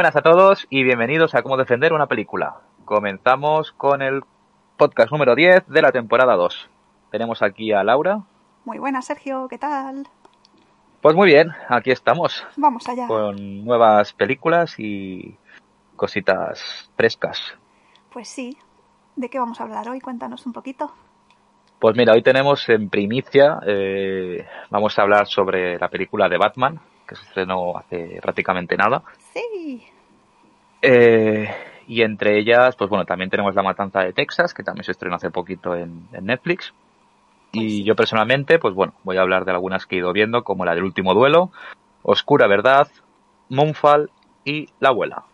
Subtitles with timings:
[0.00, 2.62] Buenas a todos y bienvenidos a Cómo defender una película.
[2.86, 4.22] Comenzamos con el
[4.78, 6.70] podcast número 10 de la temporada 2.
[7.10, 8.22] Tenemos aquí a Laura.
[8.64, 10.08] Muy buenas, Sergio, ¿qué tal?
[11.02, 12.46] Pues muy bien, aquí estamos.
[12.56, 13.06] Vamos allá.
[13.08, 15.36] Con nuevas películas y
[15.96, 17.58] cositas frescas.
[18.10, 18.56] Pues sí.
[19.16, 20.00] ¿De qué vamos a hablar hoy?
[20.00, 20.94] Cuéntanos un poquito.
[21.78, 26.80] Pues mira, hoy tenemos en primicia, eh, vamos a hablar sobre la película de Batman,
[27.06, 29.02] que se estrenó hace prácticamente nada.
[29.34, 29.84] Sí.
[30.82, 31.48] Eh,
[31.86, 35.16] y entre ellas, pues bueno, también tenemos La Matanza de Texas, que también se estrenó
[35.16, 36.72] hace poquito en, en Netflix.
[37.52, 40.64] Y yo personalmente, pues bueno, voy a hablar de algunas que he ido viendo, como
[40.64, 41.50] la del último duelo,
[42.02, 42.88] Oscura Verdad,
[43.48, 44.10] Moonfall
[44.44, 45.24] y La Abuela.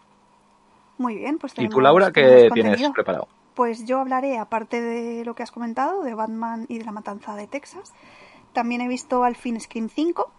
[0.98, 2.92] Muy bien, pues ¿Y tenemos, tú, Laura, qué tienes contenido.
[2.94, 3.28] preparado?
[3.54, 7.36] Pues yo hablaré, aparte de lo que has comentado, de Batman y de la matanza
[7.36, 7.92] de Texas.
[8.54, 10.30] También he visto al fin Scream 5.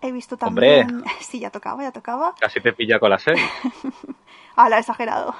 [0.00, 0.80] He visto Hombre.
[0.80, 1.04] también...
[1.20, 2.34] Sí, ya tocaba, ya tocaba.
[2.40, 3.42] Casi te pilla con la serie.
[4.56, 5.34] Ah, la he exagerado.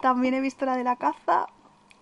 [0.00, 1.46] También he visto la de la caza.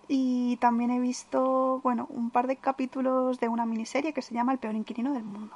[0.07, 4.51] Y también he visto, bueno, un par de capítulos de una miniserie que se llama
[4.51, 5.55] El peor inquilino del mundo.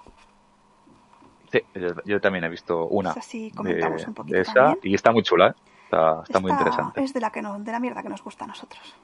[1.51, 4.79] Sí, yo, yo también he visto una así de, comentamos un poquito de esa también.
[4.83, 5.53] y está muy chula, ¿eh?
[5.83, 7.03] está, está muy interesante.
[7.03, 8.95] Es de la, que no, de la mierda que nos gusta a nosotros.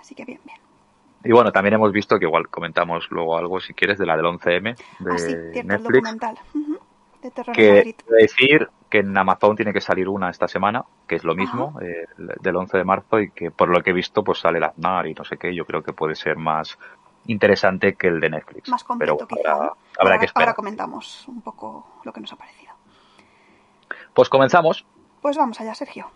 [0.00, 0.58] Así que bien, bien.
[1.24, 4.26] Y bueno, también hemos visto que igual comentamos luego algo, si quieres, de la del
[4.26, 5.94] 11M de ah, sí, cierto, el Netflix.
[5.94, 6.38] documental.
[6.54, 6.78] Ujú,
[7.22, 7.94] De terror en Que Madrid.
[8.20, 12.06] decir que en Amazon tiene que salir una esta semana, que es lo mismo, eh,
[12.16, 15.06] del 11 de marzo, y que por lo que he visto, pues sale el Aznar
[15.06, 15.54] y no sé qué.
[15.54, 16.78] Yo creo que puede ser más
[17.26, 18.70] interesante que el de Netflix.
[18.70, 19.52] Más Pero completo, quizá.
[19.52, 19.72] habrá, ¿no?
[19.72, 20.48] habrá ahora, que esperar.
[20.48, 22.72] ahora comentamos un poco lo que nos ha parecido.
[24.14, 24.86] Pues comenzamos.
[25.20, 26.06] Pues vamos allá, Sergio.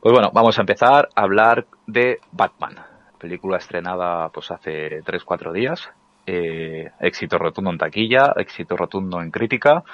[0.00, 2.74] Pues bueno, vamos a empezar a hablar de Batman,
[3.18, 5.90] película estrenada pues hace 3-4 días,
[6.26, 9.84] eh, éxito rotundo en taquilla, éxito rotundo en crítica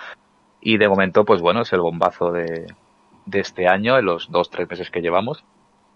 [0.65, 2.67] y de momento pues bueno es el bombazo de,
[3.27, 5.45] de este año en los 2-3 meses que llevamos.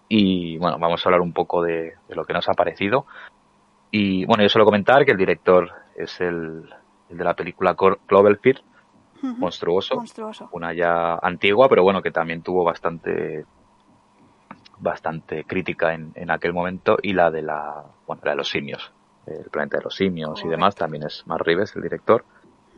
[0.07, 3.05] Y bueno vamos a hablar un poco de, de lo que nos ha parecido.
[3.91, 6.69] Y bueno yo suelo comentar que el director es el,
[7.09, 8.61] el de la película Cloverfield,
[9.21, 10.47] monstruoso, Monstruoso.
[10.53, 13.45] una ya antigua, pero bueno, que también tuvo bastante
[14.77, 16.97] bastante crítica en, en aquel momento.
[17.01, 18.93] Y la de la bueno la de los simios
[19.25, 22.23] el planeta de los simios y demás también es Matt Reeves el director.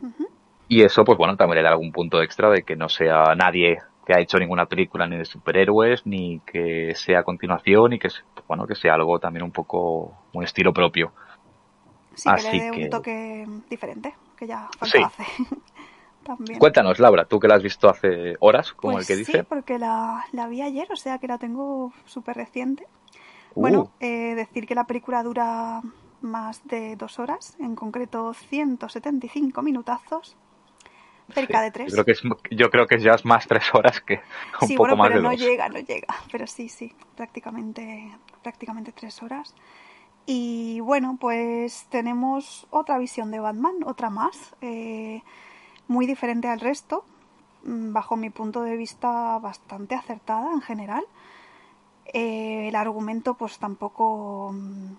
[0.02, 0.28] Ujú.
[0.74, 3.78] Y eso pues bueno también le da algún punto extra de que no sea nadie
[4.06, 8.08] que ha hecho ninguna película ni de superhéroes ni que sea a continuación y que
[8.08, 11.12] es- bueno que sea algo también un poco un estilo propio
[12.14, 14.98] Sí, que Así le dé que- un toque diferente, que ya Sí.
[15.02, 15.24] hace.
[16.24, 16.58] También.
[16.60, 19.44] cuéntanos Laura tú que la has visto hace horas como Pues el que sí, dice
[19.44, 22.86] porque la, la vi ayer, o sea que la tengo súper reciente.
[23.54, 23.60] Uh.
[23.60, 25.80] Bueno, eh, decir que la película dura
[26.20, 30.36] más de dos horas, en concreto 175 minutazos,
[31.32, 31.92] cerca Sí, de tres.
[31.96, 34.20] yo creo que es yo creo que ya es más tres horas que
[34.60, 36.08] un sí, poco bueno, más pero de no dos llega, no llega.
[36.30, 38.10] Pero sí, sí, prácticamente,
[38.42, 39.54] prácticamente tres horas.
[40.26, 45.22] Y bueno, pues tenemos otra visión de Batman, otra más, eh,
[45.88, 47.04] muy diferente al resto,
[47.64, 51.04] mm, bajo mi punto de vista bastante acertada en general.
[52.14, 54.92] Eh, el argumento pues tampoco mm,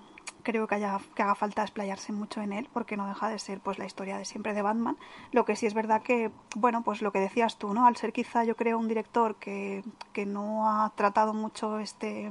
[0.44, 3.60] creo que, haya, que haga falta explayarse mucho en él porque no deja de ser
[3.60, 4.98] pues la historia de siempre de Batman.
[5.32, 7.88] Lo que sí es verdad que, bueno, pues lo que decías tú, ¿no?
[7.88, 12.30] Al ser quizá yo creo un director que, que no ha tratado mucho este,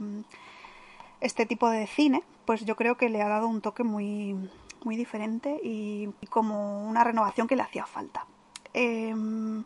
[1.21, 4.37] este tipo de cine, pues yo creo que le ha dado un toque muy,
[4.85, 8.27] muy diferente y, y como una renovación que le hacía falta.
[8.75, 9.65] Em,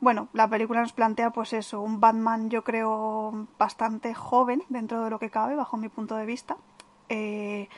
[0.00, 5.10] bueno, la película nos plantea pues eso, un Batman yo creo bastante joven dentro de
[5.10, 6.56] lo que cabe, bajo mi punto de vista.
[7.08, 7.68] Eh,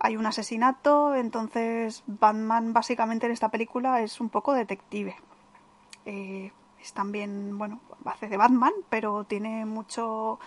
[0.00, 5.16] hay un asesinato, entonces Batman básicamente en esta película es un poco detective.
[6.04, 10.38] Eh, es también, bueno, hace de Batman, pero tiene mucho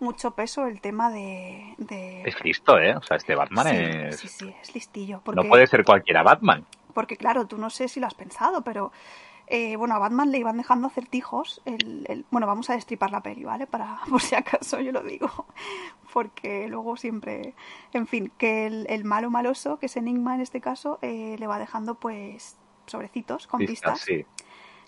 [0.00, 1.74] mucho peso el tema de...
[1.78, 5.20] de- es listo eh o sea este Batman sí, es sí, sí, es listillo.
[5.24, 8.62] Porque, no puede ser cualquiera Batman porque claro, tú no sé si lo has pensado,
[8.62, 8.92] pero
[9.46, 11.60] eh, bueno, a Batman le iban dejando acertijos.
[11.64, 13.66] El, el- bueno, vamos a destripar la peli, ¿vale?
[13.66, 15.28] Para, por si acaso yo lo digo.
[16.12, 17.54] Porque luego siempre.
[17.92, 21.46] En fin, que el, el malo maloso, que es Enigma en este caso, eh, le
[21.46, 22.56] va dejando pues
[22.86, 24.24] sobrecitos con Pistas, sí.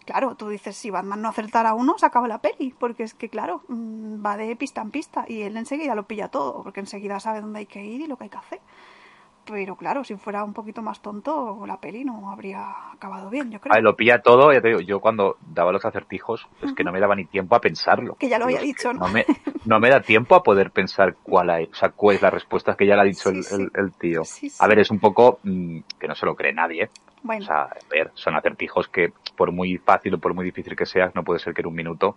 [0.04, 3.28] Claro, tú dices, si Batman no acertara uno, se acaba la peli, porque es que,
[3.28, 7.18] claro, mm, va de pista en pista y él enseguida lo pilla todo, porque enseguida
[7.18, 8.60] sabe dónde hay que ir y lo que hay que hacer.
[9.46, 13.60] Pero claro, si fuera un poquito más tonto, la peli no habría acabado bien, yo
[13.60, 13.72] creo.
[13.72, 16.82] A ver, lo pilla todo, ya te digo, yo cuando daba los acertijos, es que
[16.82, 18.16] no me daba ni tiempo a pensarlo.
[18.16, 19.08] Que ya lo había dicho, ¿no?
[19.08, 19.24] me,
[19.64, 22.74] no me da tiempo a poder pensar cuál hay, o sea, cuál es la respuesta
[22.76, 23.54] que ya la ha dicho Sí, el, sí.
[23.54, 24.24] el- el tío.
[24.24, 24.52] Sí.
[24.58, 26.90] A ver, es un poco mm, que no se lo cree nadie.
[27.22, 30.76] Bueno, O sea, a ver, son acertijos que por muy fácil o por muy difícil
[30.76, 32.16] que seas, no puede ser que en un minuto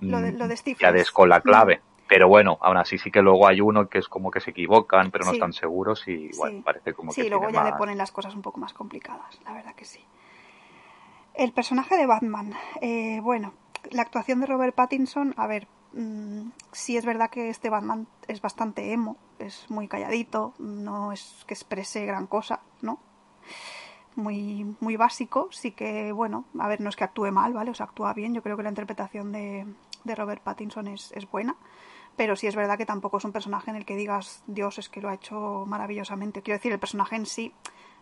[0.00, 1.80] Lo de, lo de ya des con la clave.
[2.14, 5.10] Pero bueno, aún así sí que luego hay uno que es como que se equivocan,
[5.10, 5.36] pero no Sí.
[5.38, 6.62] están seguros y bueno, Sí.
[6.62, 9.40] parece como Sí, que luego tiene ya le ponen las cosas un poco más complicadas,
[9.46, 10.04] la verdad que sí.
[11.32, 13.54] El personaje de Batman, eh, bueno,
[13.92, 18.42] la actuación de Robert Pattinson, a ver, mm, sí es verdad que este Batman es
[18.42, 22.98] bastante emo, es muy calladito, no es que exprese gran cosa, ¿no?
[24.16, 27.70] Muy, muy básico, sí que, bueno, a ver, no es que actúe mal, ¿vale?
[27.70, 29.66] O sea, actúa bien, yo creo que la interpretación de,
[30.04, 31.56] de Robert Pattinson es, es buena,
[32.16, 34.88] pero sí es verdad que tampoco es un personaje en el que digas, Dios, es
[34.88, 36.42] que lo ha hecho maravillosamente.
[36.42, 37.52] Quiero decir, el personaje en sí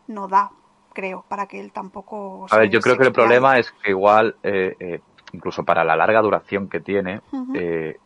[0.06, 0.50] no da,
[0.92, 2.46] creo, para que él tampoco...
[2.50, 5.00] A ver, yo creo que el problema es que igual, eh, eh,
[5.32, 7.20] incluso para la larga duración que tiene,
[7.54, 7.98] eh,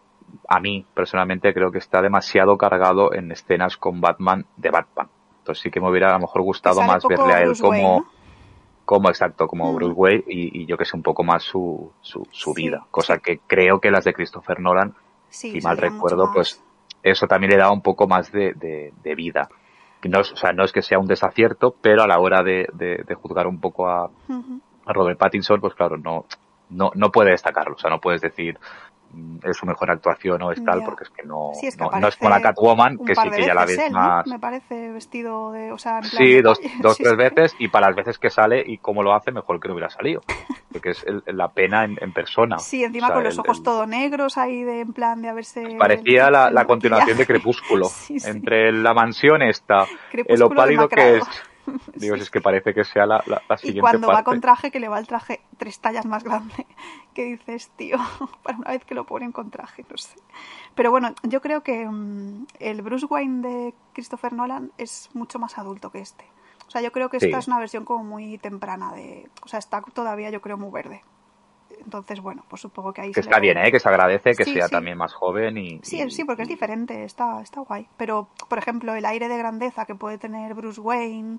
[0.49, 5.09] a mí personalmente creo que está demasiado cargado en escenas con Batman de Batman.
[5.39, 7.71] Entonces sí que me hubiera a lo mejor gustado más verle a él Bruce como,
[7.71, 8.07] Wayne, ¿no?
[8.85, 9.77] como exacto, como Ujú.
[9.77, 12.87] Bruce Wayne y, y yo que sé un poco más su, su, su Sí, vida.
[12.91, 14.95] Cosa que creo que las de Christopher Nolan,
[15.35, 16.63] Sí, si mal recuerdo, pues
[17.03, 19.49] eso también le daba un poco más de, de, de vida.
[20.05, 22.69] No es, o sea, no es que sea un desacierto, pero a la hora de,
[22.75, 26.27] de, juzgar un poco a, a Robert Pattinson, pues claro, no,
[26.71, 27.75] no, no puede destacarlo.
[27.75, 28.59] O sea, no puedes decir
[29.43, 31.91] es su mejor actuación o es tal, porque es que no, Sí, es que no,
[31.91, 33.99] no es como la Catwoman, que sí que ya la ves él, ¿no?
[33.99, 34.27] más.
[34.27, 35.73] Me parece vestido de...
[35.73, 37.17] O sea, en plan Sí, dos, dos Sí, tres sí.
[37.19, 39.91] veces y para las veces que sale y cómo lo hace, mejor que no hubiera
[39.91, 40.23] salido.
[40.73, 42.59] Porque es el- la pena en, en persona.
[42.59, 45.23] Sí, encima O sea, con los el- ojos el- todo negros ahí de en plan
[45.23, 45.77] de haberse...
[45.79, 47.27] Parecía la, la continuación de.
[47.27, 47.87] Crepúsculo.
[47.95, 48.29] Sí, sí.
[48.31, 51.25] Entre la mansión esta, Crepúsculo lo pálido que es.
[51.95, 54.71] Digo, es que parece que sea la, la, la Y siguiente cuando va con traje,
[54.71, 56.67] que le va el traje tres tallas más grande,
[57.15, 57.99] que dices, tío,
[58.43, 60.17] para una vez que lo ponen con traje, no sé.
[60.75, 65.59] Pero bueno, yo creo que mm, el Bruce Wayne de Christopher Nolan es mucho más
[65.59, 66.25] adulto que este.
[66.67, 67.35] O sea, yo creo que esta Sí.
[67.35, 69.29] es una versión como muy temprana de...
[69.45, 71.03] O sea, está todavía yo creo muy verde.
[71.85, 73.71] Entonces, bueno, pues supongo que ahí Que está le- bien, ¿eh?
[73.73, 74.73] que se agradece que Sí, sea sí.
[74.73, 75.81] también más joven y...
[75.83, 77.87] Sí, y- sí, porque es diferente, está, está guay.
[77.97, 81.39] Pero, por ejemplo, el aire de grandeza que puede tener Bruce Wayne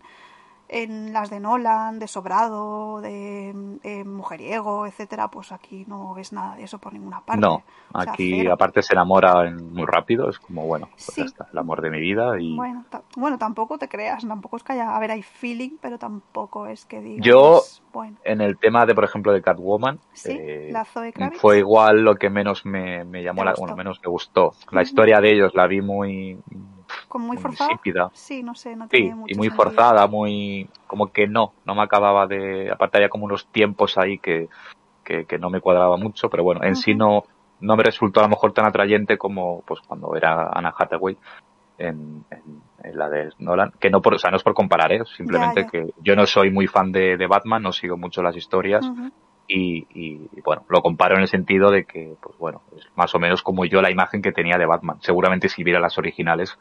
[0.67, 6.55] en las de Nolan, de sobrado, de eh, mujeriego, etcétera, pues aquí no ves nada
[6.55, 7.41] de eso por ninguna parte.
[7.41, 7.63] No,
[7.93, 8.53] O sea, aquí cero.
[8.53, 11.21] aparte se enamora en- muy rápido, es como, bueno, pues Sí.
[11.21, 12.55] ya está, el amor de mi vida y...
[12.55, 12.83] Bueno,
[13.15, 14.95] bueno, tampoco te creas, tampoco es que haya...
[14.95, 17.25] A ver, hay feeling, pero tampoco es que digas...
[17.25, 17.61] Yo-
[17.93, 21.39] Bueno, En el tema de, por ejemplo, de Catwoman, sí, eh, la Zoe Kravitz.
[21.39, 24.51] fue igual lo que menos me, me llamó ¿Te la, bueno, menos me gustó.
[24.71, 26.37] La historia de ellos la vi muy,
[27.15, 27.71] Como muy muy forzada.
[27.71, 28.09] insípida.
[28.11, 29.63] Sí, no sé, no Sí, tiene mucho y muy sentido.
[29.63, 34.17] forzada, muy, como que no, no me acababa de, aparte había como unos tiempos ahí
[34.19, 34.49] que,
[35.01, 37.23] que, que no me cuadraba mucho, pero bueno, en sí no,
[37.61, 41.17] no me resultó a lo mejor tan atrayente como, pues cuando era Anna Hathaway
[41.77, 44.91] en, en, en la de Nolan, que no por, o sea, no es por comparar,
[44.91, 45.03] ¿eh?
[45.15, 45.69] simplemente ya.
[45.69, 48.85] que yo no soy muy fan de, de Batman, no sigo mucho las historias,
[49.47, 53.41] y, bueno, lo comparo en el sentido de que, pues bueno, es más o menos
[53.43, 54.97] como yo la imagen que tenía de Batman.
[55.01, 56.57] Seguramente si viera las originales,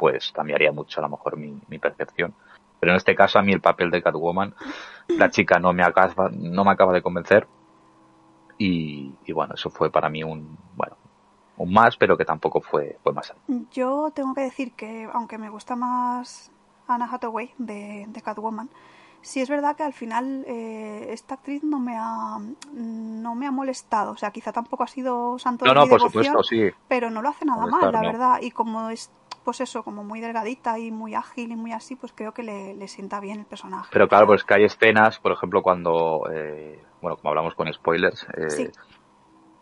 [0.00, 2.32] pues cambiaría mucho a lo mejor mi, mi percepción.
[2.80, 4.54] Pero en este caso a mí el papel de Catwoman,
[5.08, 7.46] la chica no me acaba, no me acaba de convencer
[8.58, 10.96] y, y bueno, eso fue para mí un, bueno,
[11.58, 13.32] un más, pero que tampoco fue, fue más.
[13.72, 16.50] Yo tengo que decir que, aunque me gusta más
[16.88, 18.70] Anna Hathaway de, de Catwoman,
[19.22, 22.38] sí es verdad que al final eh, esta actriz no me ha
[22.72, 24.12] no me ha molestado.
[24.12, 26.70] O sea, quizá tampoco ha sido santo No, de no, mi por devoción, supuesto, sí.
[26.88, 28.06] pero no lo hace nada Molestar, mal, la no.
[28.12, 28.38] verdad.
[28.40, 29.10] Y como es,
[29.50, 32.72] pues eso, como muy delgadita y muy ágil y muy así, pues creo que le,
[32.76, 33.88] le sienta bien el personaje.
[33.92, 38.28] Pero claro, pues que hay escenas, por ejemplo, cuando, eh, bueno, como hablamos con spoilers,
[38.36, 38.68] eh, Sí.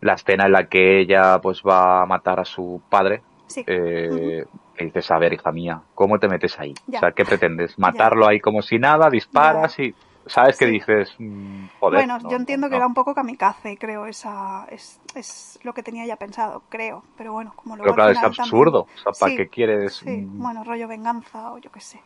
[0.01, 3.63] la escena en la que ella pues va a matar a su padre, Sí.
[3.65, 6.75] eh, que dices, a ver, hija mía, ¿cómo te metes ahí?
[6.85, 6.99] Ya.
[6.99, 7.73] O sea, ¿qué pretendes?
[7.79, 9.09] ¿Matarlo ahí como si nada?
[9.09, 9.79] ¿Disparas?
[9.79, 9.95] y
[10.29, 10.71] ¿Sabes Sí.
[10.71, 11.15] dices?
[11.17, 12.77] mm, joder, bueno, no, yo entiendo no, que no.
[12.77, 17.03] era un poco kamikaze, creo, esa es, es lo que tenía ya pensado, creo.
[17.17, 18.81] Pero bueno, como luego Pero claro, es final también- absurdo.
[18.81, 19.93] O sea, ¿para Sí, qué quieres?
[19.95, 21.99] Sí, bueno, rollo venganza o yo qué sé.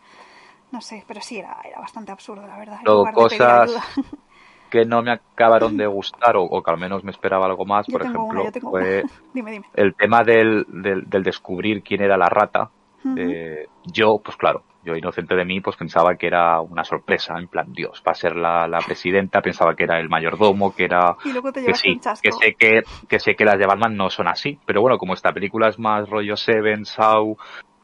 [0.72, 2.80] No sé, pero sí, era, era bastante absurdo, la verdad.
[2.84, 3.72] pedir cosas
[4.72, 7.86] que no me acabaron de gustar o, o que al menos me esperaba algo más,
[7.86, 9.04] Yo por ejemplo, una, fue.
[9.34, 9.66] Dime, dime.
[9.76, 12.72] el tema del, del, del descubrir quién era la rata.
[13.06, 13.16] Ujú.
[13.18, 17.48] Eh, yo, pues claro, yo inocente de mí, pues pensaba que era una sorpresa, en
[17.48, 21.16] plan, Dios, va a ser la, la presidenta, pensaba que era el mayordomo, que era
[21.24, 24.10] Y luego te que sí, que sé que, que sé que las de Batman no
[24.10, 27.38] son así, pero bueno, como esta película es más rollo Seven, Saw,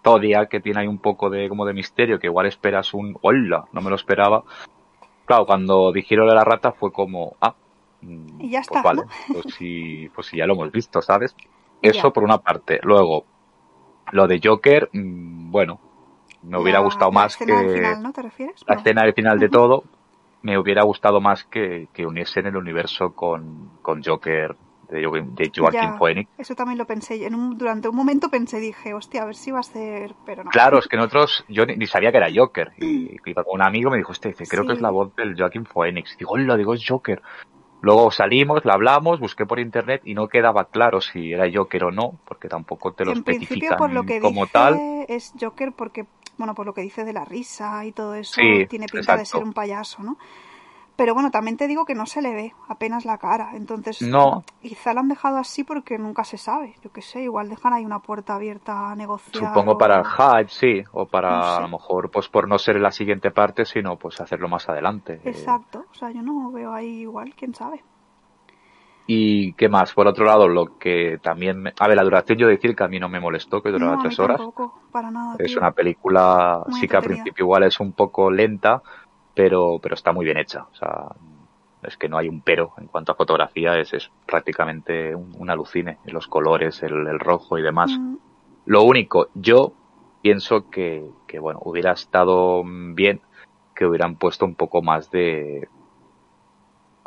[0.03, 3.65] Zodiac, que tiene ahí un poco de como de misterio, que igual esperas un hola,
[3.71, 4.43] no me lo esperaba.
[5.25, 7.55] Claro, cuando dijeron de la rata fue como, ah,
[8.01, 9.33] mm, Y ya pues está, vale, ¿no?
[9.33, 11.35] pues sí, pues sí, ya lo hemos visto, ¿sabes?
[11.81, 12.09] Eso ya.
[12.09, 12.79] por una parte.
[12.83, 13.25] Luego,
[14.11, 15.79] lo de Joker, mm, bueno,
[16.43, 18.63] me hubiera gustado más que final, ¿no te refieres?
[18.67, 18.81] la No.
[18.81, 19.83] escena del final de todo,
[20.41, 24.55] me hubiera gustado más que, que uniesen el universo con, con Joker
[24.89, 26.29] de, de Joaquín Phoenix.
[26.37, 27.25] Eso también lo pensé.
[27.25, 30.15] En un, durante un momento pensé, dije, hostia, a ver si va a ser.
[30.25, 30.49] Pero no.
[30.49, 32.71] Claro, es que nosotros, yo ni, sabía que era Joker.
[32.77, 33.17] Y,
[33.47, 36.17] un amigo me dijo, este dice, creo que es la voz del Joaquín Phoenix.
[36.17, 37.21] Digo, lo digo, es Joker.
[37.81, 41.91] Luego salimos, la hablamos, busqué por internet y no quedaba claro si era Joker o
[41.91, 44.77] no, porque tampoco te lo en especifican por lo que como tal.
[45.07, 46.05] Es Joker porque,
[46.39, 49.43] bueno, por lo que dice de la risa y todo eso, tiene pinta de ser
[49.43, 50.17] un payaso, ¿no?
[50.95, 53.51] Pero bueno, también te digo que no se le ve apenas la cara.
[53.53, 54.43] Entonces, no.
[54.61, 56.75] quizá la han dejado así porque nunca se sabe.
[56.83, 59.47] Yo qué sé, igual dejan ahí una puerta abierta a negociar.
[59.47, 60.83] Supongo para el hype, sí.
[60.91, 64.49] O para, a lo mejor, pues por no ser la siguiente parte, sino pues hacerlo
[64.49, 65.21] más adelante.
[65.23, 65.29] Eh.
[65.29, 65.85] Exacto.
[65.89, 67.81] O sea, yo no veo ahí igual, quién sabe.
[69.11, 69.91] ¿Y qué más?
[69.91, 71.73] Por otro lado, lo que también...
[71.79, 74.19] A ver, la duración yo decir que a mí no me molestó, que duraba tres
[74.19, 74.39] horas.
[74.91, 75.35] para nada.
[75.39, 78.83] Es una película, sí que al principio igual es un poco lenta,
[79.33, 80.67] pero, pero está muy bien hecha.
[80.71, 81.07] O sea,
[81.81, 85.97] es que no hay un pero en cuanto a fotografía, es, es prácticamente un, alucine,
[86.05, 87.89] los colores, el, rojo y demás.
[87.89, 88.17] Mm.
[88.67, 89.73] Lo único, yo
[90.21, 93.21] pienso que, que, bueno, hubiera estado bien
[93.73, 95.67] que hubieran puesto un poco más de,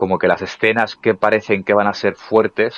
[0.03, 2.75] como que las escenas que parecen que van a ser fuertes,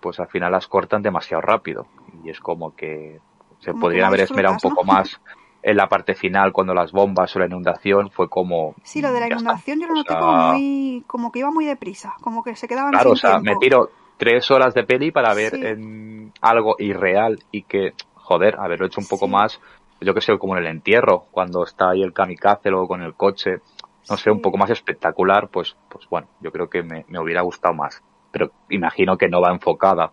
[0.00, 1.86] pues al final las cortan demasiado rápido.
[2.24, 3.20] Y es como que
[3.60, 5.20] se podrían haber esmerado un poco más
[5.62, 8.74] en la parte final, cuando las bombas o la inundación, fue como...
[8.82, 11.04] Sí, lo de la inundación yo lo noté como muy...
[11.06, 14.50] como que iba muy deprisa, como que se quedaban Claro, o sea, me tiro tres
[14.50, 19.28] horas de peli para ver en algo irreal y que, joder, haberlo hecho un poco
[19.28, 19.60] más,
[20.00, 23.14] yo que sé, como en el entierro, cuando está ahí el kamikaze luego con el
[23.14, 23.60] coche,
[24.08, 27.42] no sé, un poco más espectacular, pues, pues bueno, yo creo que me, me hubiera
[27.42, 28.02] gustado más.
[28.30, 30.12] Pero imagino que no va enfocada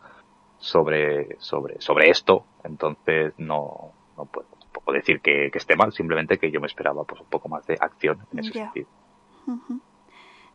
[0.57, 4.47] sobre, sobre, sobre esto, entonces no, no puedo
[4.93, 8.19] decir que, esté mal, simplemente que yo me esperaba pues un poco más de acción
[8.31, 8.87] en ese sentido.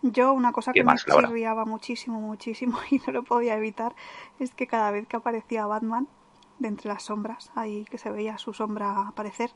[0.02, 3.94] Yo una cosa que me chirriaba muchísimo, muchísimo y no lo podía evitar
[4.38, 6.08] es que cada vez que aparecía Batman
[6.58, 9.50] de entre las sombras, ahí que se veía su sombra aparecer,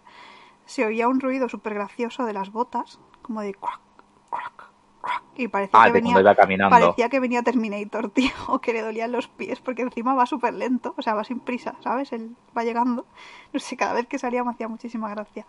[0.70, 3.80] se oía un ruido súper gracioso de las botas, como de crack,
[4.30, 4.70] crack,
[5.34, 9.26] y parecía, ah, que venía, parecía que venía Terminator, tío, o que le dolían los
[9.26, 12.12] pies, porque encima va súper lento, o sea, va sin prisa, ¿sabes?
[12.12, 13.04] Él va llegando.
[13.52, 15.44] No sé, cada vez que salía me hacía muchísima gracia.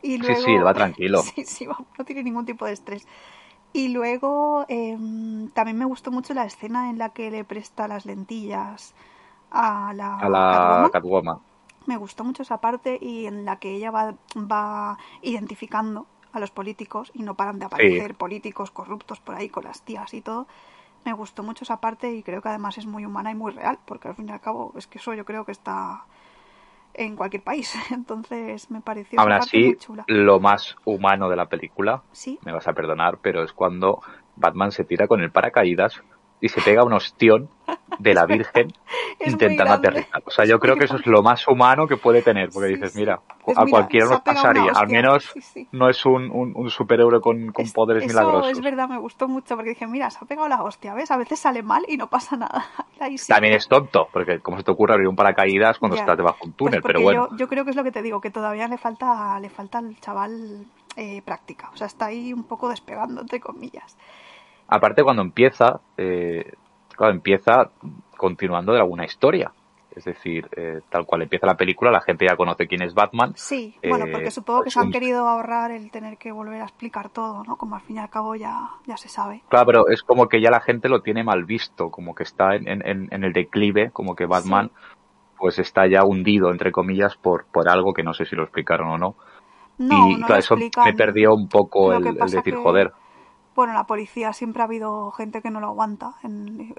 [0.00, 1.22] Y luego, sí, sí, va tranquilo.
[1.22, 3.08] Sí, sí, no tiene ningún tipo de estrés.
[3.72, 8.06] Y luego em, también me gustó mucho la escena en la que le presta las
[8.06, 8.94] lentillas
[9.50, 11.38] a la, a la Catwoman.
[11.86, 16.50] Me gustó mucho esa parte y en la que ella va, va identificando a los
[16.50, 20.46] políticos y no paran de aparecer políticos corruptos por ahí con las tías y todo.
[21.04, 23.78] Me gustó mucho esa parte y creo que además es muy humana y muy real,
[23.84, 26.04] porque al fin y al cabo es que eso yo creo que está
[26.94, 27.74] en cualquier país.
[27.90, 32.38] Entonces me pareció Aún así, lo más humano de la película, ¿Sí?
[32.44, 34.00] me vas a perdonar, pero es cuando
[34.36, 36.02] Batman se tira con el paracaídas
[36.42, 37.48] y se pega un ostión
[38.00, 38.72] de la Virgen
[39.24, 40.22] intentando aterrizar.
[40.26, 42.96] O sea, yo creo que eso es lo más humano que puede tener, porque dices,
[42.96, 43.20] mira,
[43.56, 44.72] a cualquiera nos pasaría.
[44.74, 45.32] Al menos
[45.70, 48.50] no es un, un, superhéroe con, con poderes eso milagrosos.
[48.50, 51.12] Es verdad, me gustó mucho, porque dije, mira, se ha pegado la hostia, ¿ves?
[51.12, 52.66] A veces sale mal y no pasa nada.
[53.28, 56.46] También es tonto, porque como se te ocurre abrir un paracaídas cuando estás debajo de
[56.46, 57.28] un pues túnel, pero bueno.
[57.36, 59.96] Yo, creo que es lo que te digo, que todavía le falta, le falta al
[60.00, 61.70] chaval eh, práctica.
[61.72, 63.96] O sea, está ahí un poco despegando, entre comillas.
[64.68, 66.52] Aparte, cuando empieza, eh,
[66.96, 67.70] claro, empieza
[68.16, 69.52] continuando de alguna historia.
[69.94, 73.32] Es decir, eh, tal cual empieza la película, la gente ya conoce quién es Batman.
[73.36, 76.64] Sí, bueno, porque eh, supongo que se han querido ahorrar el tener que volver a
[76.64, 77.56] explicar todo, ¿no?
[77.56, 79.42] Como al fin y al cabo ya, ya se sabe.
[79.50, 82.54] Claro, pero es como que ya la gente lo tiene mal visto, como que está
[82.54, 84.70] en, en, en el declive, como que Batman
[85.42, 88.88] pues está ya hundido, entre comillas, por, por algo que no sé si lo explicaron
[88.90, 89.16] o no.
[89.76, 92.92] no y claro, eso me perdió un poco el, decir, joder
[93.54, 96.14] bueno, la policía siempre ha habido gente que no lo aguanta,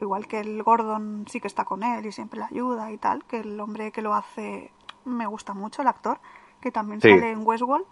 [0.01, 3.24] igual que el Gordon sí que está con él y siempre le ayuda y tal,
[3.25, 4.72] que el hombre que lo hace
[5.06, 6.20] me gusta mucho, el actor,
[6.62, 7.86] que también sale en Westworld,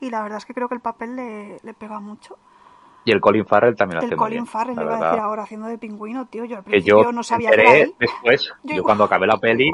[0.00, 2.38] y la verdad es que creo que el papel le, le pega mucho.
[3.04, 5.42] Y el Colin Farrell también lo hace El Colin Farrell, le iba a decir ahora,
[5.44, 9.26] haciendo de pingüino, tío, yo al principio yo no sabía que después, yo, cuando acabé
[9.26, 9.70] la peli...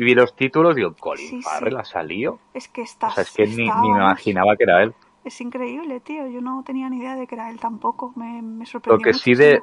[0.00, 2.38] Vi los títulos y digo, Colin Farrell ha salido.
[2.54, 3.08] Es que está.
[3.08, 4.94] O sea, es que ni, ni me imaginaba que era él.
[5.28, 6.26] Es increíble, tío.
[6.26, 8.14] Yo no tenía ni idea de que era él tampoco.
[8.16, 8.96] Me, me sorprendió.
[8.96, 9.60] Lo que sí de,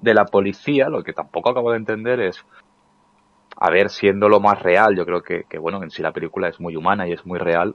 [0.00, 2.46] de la policía, lo que tampoco acabo de entender es,
[3.56, 6.46] a ver, siendo lo más real, yo creo que, que bueno, en sí la película
[6.46, 7.74] es muy humana y es muy real,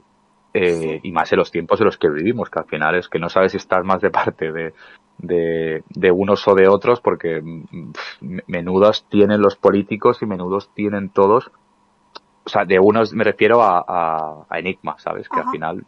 [0.54, 3.18] eh, y más en los tiempos en los que vivimos, que al final es que
[3.18, 4.72] no sabes si estás más de parte de,
[5.18, 7.92] de, de unos o de otros, porque mm,
[8.46, 11.50] menudos tienen los políticos y menudos tienen todos.
[12.46, 15.28] O sea, de unos me refiero a, a, a Enigma, ¿sabes?
[15.28, 15.84] Que al final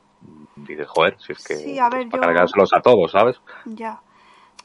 [0.67, 3.41] dices, joder, si es que sí, a ver, para cargárselos a todos, ¿sabes?
[3.65, 4.01] Ya.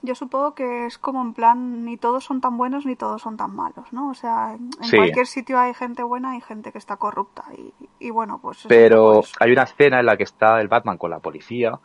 [0.01, 3.37] Yo supongo que es como en plan, ni todos son tan buenos ni todos son
[3.37, 4.09] tan malos, ¿no?
[4.09, 4.97] O sea, en Sí.
[4.97, 7.45] cualquier sitio hay gente buena y gente que está corrupta.
[7.57, 8.65] Y, y bueno, pues...
[8.67, 11.79] Pero hay una escena en la que está el Batman con la policía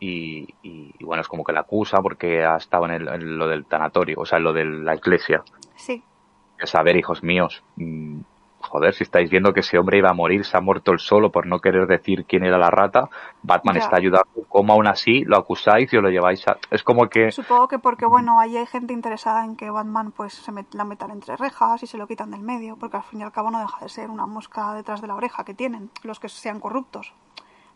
[0.00, 3.38] y, y- y, bueno, es como que la acusa porque ha estado en, el- en
[3.38, 5.44] lo del tanatorio, o sea, en lo de la iglesia.
[5.76, 6.02] Sí,
[6.58, 8.18] Es a ver, hijos míos, mm,
[8.62, 11.30] joder, si estáis viendo que ese hombre iba a morir, se ha muerto él solo
[11.30, 13.08] por no querer decir quién era la rata,
[13.42, 13.80] Batman Ya.
[13.82, 16.56] está ayudando, como aún así lo acusáis y os lo lleváis a...
[16.70, 17.30] Es como que...
[17.32, 20.84] supongo que porque, bueno, ahí hay gente interesada en que Batman pues se met- la
[20.84, 23.50] metan entre rejas y se lo quitan del medio, porque al fin y al cabo
[23.50, 26.60] no deja de ser una mosca detrás de la oreja que tienen los que sean
[26.60, 27.12] corruptos.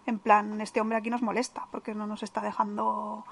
[0.07, 3.25] En plan, este hombre aquí nos molesta porque no nos está dejando...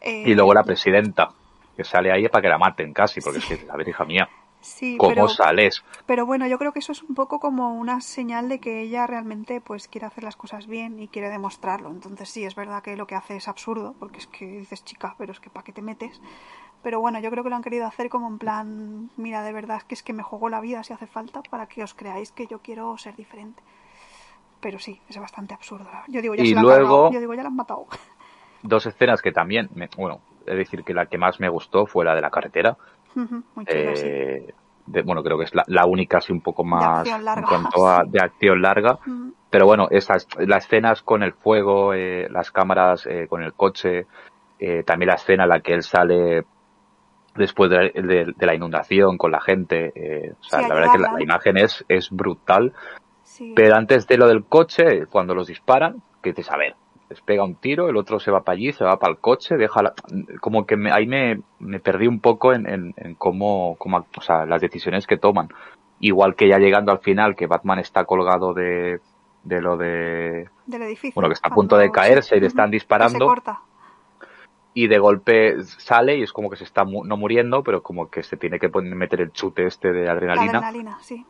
[0.00, 1.28] eh, Y luego la presidenta,
[1.76, 3.54] que sale ahí para que la maten casi, porque Sí.
[3.54, 4.28] es que, a ver, hija mía,
[4.60, 5.84] Sí, ¿cómo pero, sales?
[6.06, 9.06] pero bueno, yo creo que eso es un poco como una señal de que ella
[9.06, 11.90] realmente pues quiere hacer las cosas bien y quiere demostrarlo.
[11.90, 15.14] Entonces sí, es verdad que lo que hace es absurdo, porque es que dices, chica,
[15.16, 16.20] pero es que ¿para qué te metes?
[16.82, 19.82] Pero bueno, yo creo que lo han querido hacer como en plan, mira, de verdad
[19.82, 22.46] que es que me juego la vida si hace falta para que os creáis que
[22.46, 23.62] yo quiero ser diferente.
[24.60, 25.88] Pero sí, es bastante absurdo.
[26.08, 27.86] Yo digo, ya Y se la han luego- cargado, yo digo, ya la han matado.
[28.62, 32.04] Dos escenas que también, me- bueno, es decir, que la que más me gustó fue
[32.04, 32.76] la de la carretera.
[33.54, 33.72] Muy sí.
[33.76, 34.54] Eh,
[34.86, 37.48] de- bueno, creo que es la, la única así un poco más acción larga, en
[37.48, 38.10] cuanto a sí.
[38.10, 38.98] de acción larga.
[39.50, 44.06] Pero bueno, esas, las escenas con el fuego, eh, las cámaras eh, con el coche,
[44.58, 46.44] eh, también la escena en la que él sale
[47.34, 49.92] después de, de- de la inundación con la gente.
[50.38, 52.72] o sea, Sí, la verdad que la, imagen es, es brutal.
[53.54, 56.74] Pero antes de lo del coche, cuando los disparan, que dices, a ver,
[57.10, 59.56] les pega un tiro, el otro se va para allí, se va para el coche,
[59.56, 59.94] deja la...
[60.40, 64.20] como que me- ahí me, me perdí un poco en, en, en cómo, cómo, o
[64.20, 65.48] sea, las decisiones que toman.
[66.00, 69.00] Igual que ya llegando al final, que Batman está colgado de,
[69.42, 71.12] de lo de, Del edificio.
[71.14, 73.18] bueno, que está a punto de caerse y le están disparando.
[73.18, 73.60] Se corta.
[74.74, 78.10] y de golpe sale y es como que se está mu- no muriendo, pero como
[78.10, 80.58] que se tiene que poner, meter el chute este de La adrenalina.
[80.58, 81.24] adrenalina, sí.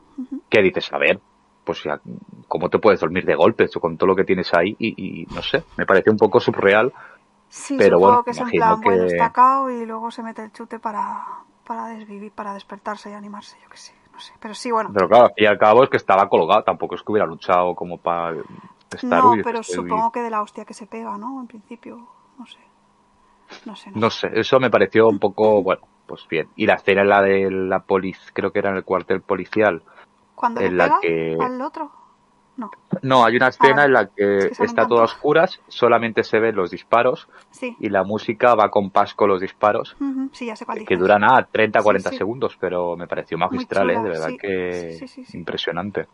[0.51, 1.21] Que dices, a ver,
[1.69, 2.01] pues ya,
[2.49, 4.75] ¿cómo te puedes dormir de golpe con todo lo que tienes ahí?
[4.79, 6.93] Y, y no sé, me parece un poco surreal.
[7.51, 10.43] Sí, Pero bueno, que es en plan, bueno, que- está cao y luego se mete
[10.43, 11.27] el chute para,
[11.65, 14.33] para desvivir, para despertarse y animarse, yo qué sé, no sé.
[14.41, 17.13] Pero sí, bueno, Pero claro, y al cabo es que estaba colgado, tampoco es que
[17.13, 18.43] hubiera luchado como para
[18.91, 21.41] estar no, uy, pero supongo que de la hostia que se pega, ¿no?
[21.41, 21.95] En principio,
[22.39, 22.61] no sé.
[23.65, 26.51] No sé, no, No sé, eso me pareció un poco, bueno, pues bien.
[26.55, 29.83] Y la escena en la de la policía, creo que era en el cuartel policial.
[30.39, 31.91] ¿Cuándo le en la pega que- al otro?
[32.57, 32.71] No,
[33.03, 36.39] No, hay una escena Ah, en la es que está todo a oscuras, solamente se
[36.41, 37.77] ven los disparos sí.
[37.79, 39.97] y la música va con pas con los disparos.
[40.01, 40.99] Ujú, Sí, ya sé cuál que dices.
[40.99, 42.19] duran a 30, 40 Sí, sí.
[42.19, 43.99] segundos, pero me pareció magistral, ¿eh?
[43.99, 44.99] de verdad que
[45.35, 46.09] impresionante.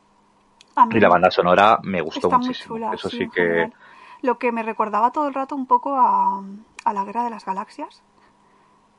[0.90, 2.76] Y la banda sonora me gustó Está muchísimo.
[2.76, 3.74] chula, Eso sí, que general.
[4.22, 6.42] Lo que me recordaba todo el rato un poco a,
[6.84, 8.02] a la Guerra de las Galaxias.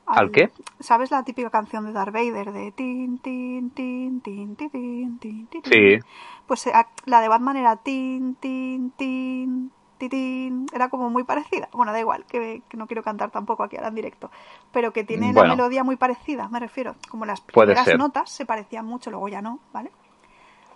[0.06, 0.52] ¿Al qué?
[0.80, 5.48] ¿Sabes la típica canción de Darth Vader de tin, tin, tin, tin, tin, tin, tin,
[5.48, 5.62] tin?
[5.64, 6.00] Sí.
[6.46, 6.70] Pues
[7.06, 11.70] la de Batman era tin, tin, tin, tin, era como muy parecida.
[11.72, 14.30] Bueno, da igual, que, que, no quiero cantar tampoco aquí ahora en directo,
[14.72, 16.96] pero que tiene bueno, la melodía muy parecida, me refiero.
[17.10, 19.92] Como las primeras notas se parecían mucho, luego ya no, ¿vale?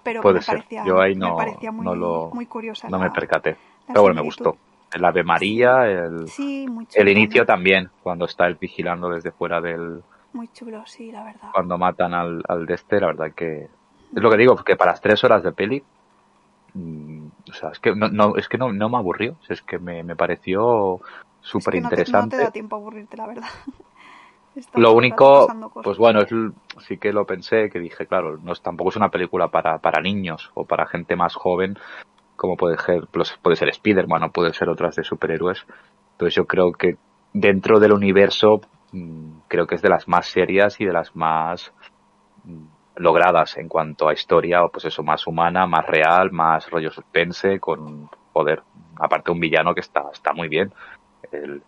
[0.01, 0.39] Pero me.
[0.41, 1.85] Parecía, me parecía muy,
[2.33, 2.89] muy curiosa.
[2.89, 4.57] No me percaté, pero bueno, me gustó.
[4.91, 7.89] El Ave María, el, Sí, el inicio también.
[8.01, 10.01] cuando está él vigilando desde fuera del...
[10.33, 11.49] Muy chulo, sí, la verdad.
[11.53, 13.63] Cuando matan al, al de este, la verdad que...
[14.15, 15.83] Es lo que digo, que para las tres horas de peli...
[16.73, 19.35] mm, o sea, es que no, no, es que no, no me aburrió.
[19.47, 20.99] Es que me, me pareció
[21.41, 22.35] súper Es que no te- interesante.
[22.35, 23.47] No te, da tiempo a aburrirte, la verdad.
[24.73, 25.47] Lo único,
[25.83, 26.29] pues bueno, es,
[26.85, 30.01] sí que lo pensé, que dije, claro, no es, tampoco es una película para, para
[30.01, 31.77] niños o para gente más joven,
[32.39, 35.65] como puede ser, pues, puede ser Spider-Man o puede ser otras de superhéroes.
[36.13, 36.95] Entonces yo creo que
[37.33, 38.61] dentro del universo,
[38.93, 41.73] mm, creo que es de las más serias y de las más
[42.45, 42.63] mm,
[42.95, 47.59] logradas en cuanto a historia, o pues eso, más humana, más real, más rollo suspense,
[47.59, 48.63] con poder,
[48.95, 50.71] aparte un villano que está, está muy bien.
[51.33, 51.61] El,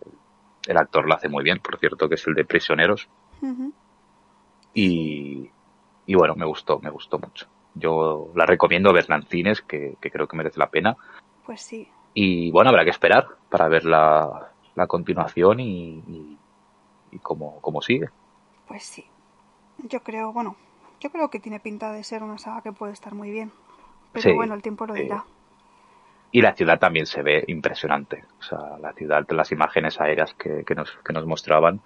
[0.67, 3.09] el actor lo hace muy bien, por cierto, que es el de Prisioneros.
[4.73, 5.51] Y,
[6.05, 7.47] y bueno, me gustó, me gustó mucho.
[7.75, 10.97] Yo la recomiendo verla en cines, que, que creo que merece la pena.
[11.45, 11.87] Pues sí.
[12.13, 16.37] Y bueno, habrá que esperar para ver la, la continuación y, y,
[17.11, 18.09] y cómo, cómo sigue.
[18.67, 19.05] Pues sí.
[19.77, 20.55] Yo creo, bueno,
[20.99, 23.51] yo creo que tiene pinta de ser una saga que puede estar muy bien.
[24.11, 25.23] Pero Sí, bueno, el tiempo lo dirá.
[26.33, 28.25] Y la ciudad también se ve impresionante.
[28.39, 31.81] O sea, la ciudad, las imágenes aéreas que, que, nos, que nos mostraban,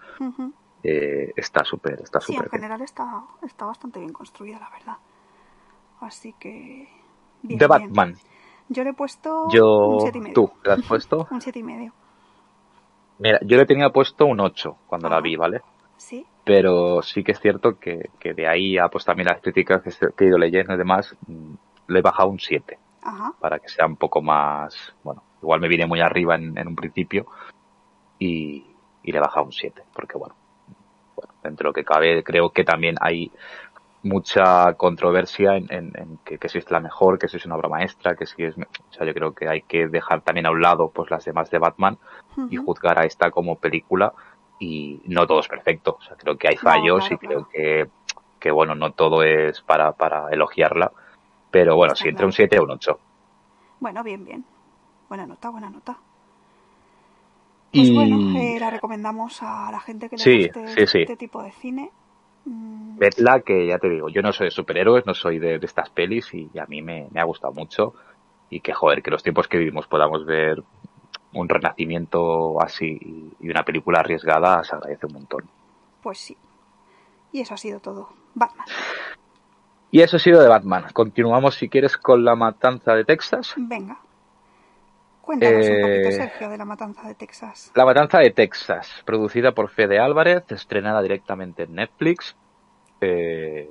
[0.84, 2.62] eh, está súper, está Sí, en súper bien.
[2.62, 4.98] general está, está bastante bien construida, la verdad.
[6.06, 6.88] Así que.
[7.41, 7.68] Bien, The bien.
[7.68, 8.15] Batman.
[8.70, 10.34] Yo le he puesto Yo, un siete y medio.
[10.34, 11.28] tú, ¿le has puesto?
[11.32, 11.94] Un siete y medio.
[13.20, 15.24] Mira, yo le tenía puesto un 8 cuando la Ajá.
[15.24, 15.62] vi, ¿vale?
[15.98, 16.26] Sí.
[16.44, 20.26] Pero sí que es cierto que, que de ahí a pues también las críticas que,
[20.26, 21.54] he ido leyendo y demás, mm,
[21.88, 23.32] le he bajado un 7 Ajá.
[23.39, 26.76] para que sea un poco más, bueno, igual me vine muy arriba en, en un
[26.76, 27.26] principio
[28.20, 28.65] y,
[29.04, 30.36] y le he bajado un 7 porque bueno,
[31.15, 33.32] bueno, dentro de lo que cabe creo que también hay
[34.06, 37.56] mucha controversia en, en- en que, que si es la mejor, que si es una
[37.58, 40.52] obra maestra, que si es, o sea, yo creo que hay que dejar también a
[40.52, 41.98] un lado pues las demás de Batman
[42.50, 44.13] y juzgar a esta como película
[44.60, 47.39] y no todo es perfecto, o sea, creo que hay No, fallos claro, y creo
[47.41, 47.50] claro.
[47.52, 47.89] que,
[48.39, 50.91] que bueno, no todo es para, para elogiarla,
[51.52, 52.28] pero bueno, Está si entre claro.
[52.28, 53.00] un 7 o un 8.
[53.80, 54.46] Bueno, bien, bien.
[55.10, 55.98] Buena nota, buena nota.
[57.72, 61.06] Pues Y bueno, eh, la recomendamos a la gente que le sí, guste sí, sí.
[61.06, 61.91] este tipo de cine.
[62.45, 65.65] Mm, Vedla, que ya te digo, yo no soy de superhéroes, no soy de, de
[65.65, 67.93] estas pelis y, a mí me, me ha gustado mucho
[68.49, 70.63] y que joder, que los tiempos que vivimos podamos ver
[71.34, 75.43] un renacimiento así y una película arriesgada se agradece un montón.
[76.01, 76.38] Pues sí.
[77.31, 78.10] Y eso ha sido todo.
[78.34, 78.65] Batman.
[79.91, 80.86] Y eso ha sido de Batman.
[80.93, 83.53] Continuamos si quieres con la matanza de Texas.
[83.58, 83.97] Venga.
[85.26, 87.72] Cuéntanos un poquito, Eh, Sergio, de la matanza de Texas.
[87.76, 92.36] La Matanza de Texas, producida por Fede Álvarez, estrenada directamente en Netflix.
[93.02, 93.70] Eh,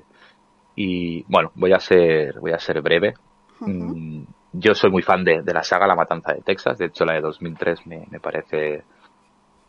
[0.77, 3.15] y bueno, voy a ser, voy a ser breve.
[3.61, 6.79] Mm, Yo soy muy fan de, de la saga La Matanza de Texas.
[6.79, 8.83] De hecho, la de 2003 me, me parece,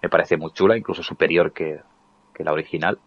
[0.01, 1.79] me parece muy chula, incluso superior que,
[2.33, 2.99] que la original.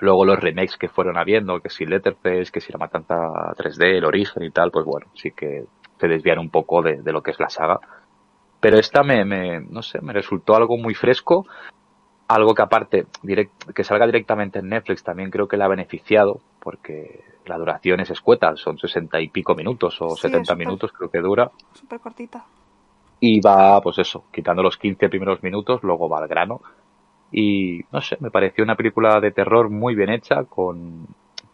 [0.00, 3.14] Luego los remakes que fueron habiendo, que si Letterface, que si La Matanza
[3.56, 5.64] 3D, el origen y tal, pues bueno, sí que
[6.02, 7.78] se desvían un poco de, de lo que es la saga.
[8.60, 11.46] Pero esta me, me, no sé, me resultó algo muy fresco,
[12.26, 16.40] algo que aparte, direct- que salga directamente en Netflix también creo que le ha beneficiado,
[16.60, 20.92] porque la duración es escueta, son sesenta y pico minutos o Sí, setenta súper- minutos
[20.92, 22.44] creo que dura, Súper cortita.
[23.20, 26.60] y va, pues eso, quitando los 15 primeros minutos, luego va al grano.
[27.30, 31.06] Y no sé, me pareció una película de terror muy bien hecha, con,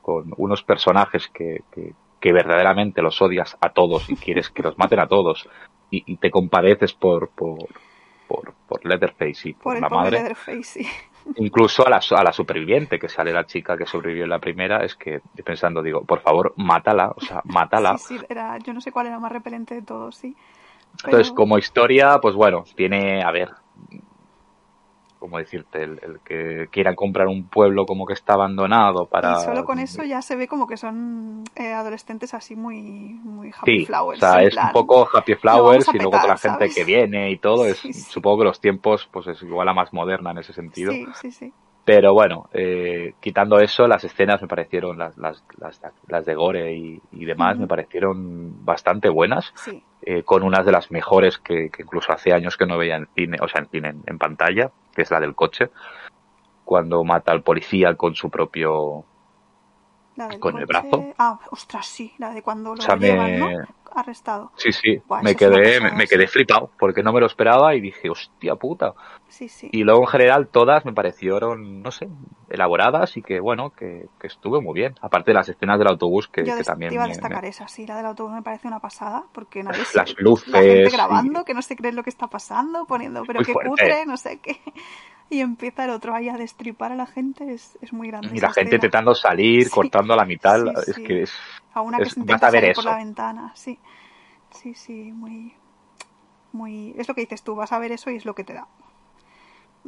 [0.02, 4.78] con unos personajes que, que, que verdaderamente los odias a todos y quieres que los
[4.78, 5.48] maten a todos.
[5.90, 7.68] Y, y te compadeces por, por,
[8.26, 10.18] por, por Leatherface y por, la madre.
[10.18, 10.87] Leatherface, sí.
[11.37, 14.85] Incluso a la, a la superviviente, que sale la chica que sobrevivió en la primera,
[14.85, 17.98] es que pensando, digo, por favor, mátala, o sea, mátala.
[17.98, 20.35] Sí, sí, era, yo no sé cuál era más repelente de todos, sí.
[21.04, 23.50] Entonces, como historia, pues bueno, tiene, a ver,
[25.18, 25.83] ¿cómo decirte?
[25.83, 29.33] El, el que quieran comprar un pueblo como que está abandonado para...
[29.33, 32.81] Y solo con eso ya se ve como que son eh, adolescentes así muy,
[33.24, 34.18] muy happy Sí, flowers.
[34.22, 36.59] o sea, es plan, un poco Happy "Lo Flowers y luego petar", con la gente
[36.59, 36.74] ¿sabes?
[36.74, 38.02] que viene y todo, es, Sí, sí.
[38.11, 40.92] supongo que los tiempos, pues es igual a más moderna en ese sentido.
[40.92, 41.52] Sí, sí, sí.
[41.88, 46.74] Pero bueno, eh, quitando eso, las escenas me parecieron, las, las, las, las de Gore
[46.74, 49.55] y, y demás, me parecieron bastante buenas.
[49.55, 52.96] Sí, eh, con unas de las mejores que, que incluso hace años que no veía
[52.96, 55.70] en cine, o sea, en cine, en, en pantalla, que es la del coche,
[56.66, 59.07] cuando mata al policía con su propio...
[60.16, 61.14] la del Con el brazo.
[61.16, 63.64] Ah, ostras, sí, la de cuando lo O sea, me-.
[63.94, 64.53] Arrestado.
[64.57, 67.81] Sí, sí, Buah, me quedé, me, me quedé flipado, porque no me lo esperaba y
[67.81, 68.94] dije, hostia puta.
[69.29, 69.68] Sí, sí.
[69.72, 72.09] Y luego en general todas me parecieron, no sé,
[72.50, 74.94] elaboradas y que bueno, que, que estuve muy bien.
[75.00, 77.68] Aparte de las escenas del autobús que, Yo que también iba a destacar me- esa,
[77.68, 80.92] sí, la del autobús me parece una pasada, porque nadie Las se- la gente luces
[80.92, 83.70] grabando, y- que no se cree lo que está pasando, poniendo, pero fuerte.
[83.70, 84.61] cutre, no sé qué.
[85.30, 88.28] Y empieza el otro ahí a destripar a la gente, es, es muy grande.
[88.34, 88.76] y la gente escena.
[88.76, 91.04] intentando salir, Sí, cortando a la mitad, sí, es sí.
[91.04, 91.32] que es...
[91.74, 92.90] A una que es- se intenta salir por eso.
[92.90, 93.78] la ventana, sí.
[94.52, 95.52] Sí, sí, muy.
[96.52, 96.94] Muy.
[96.96, 98.66] Es lo que dices tú, vas a ver eso y es lo que te da.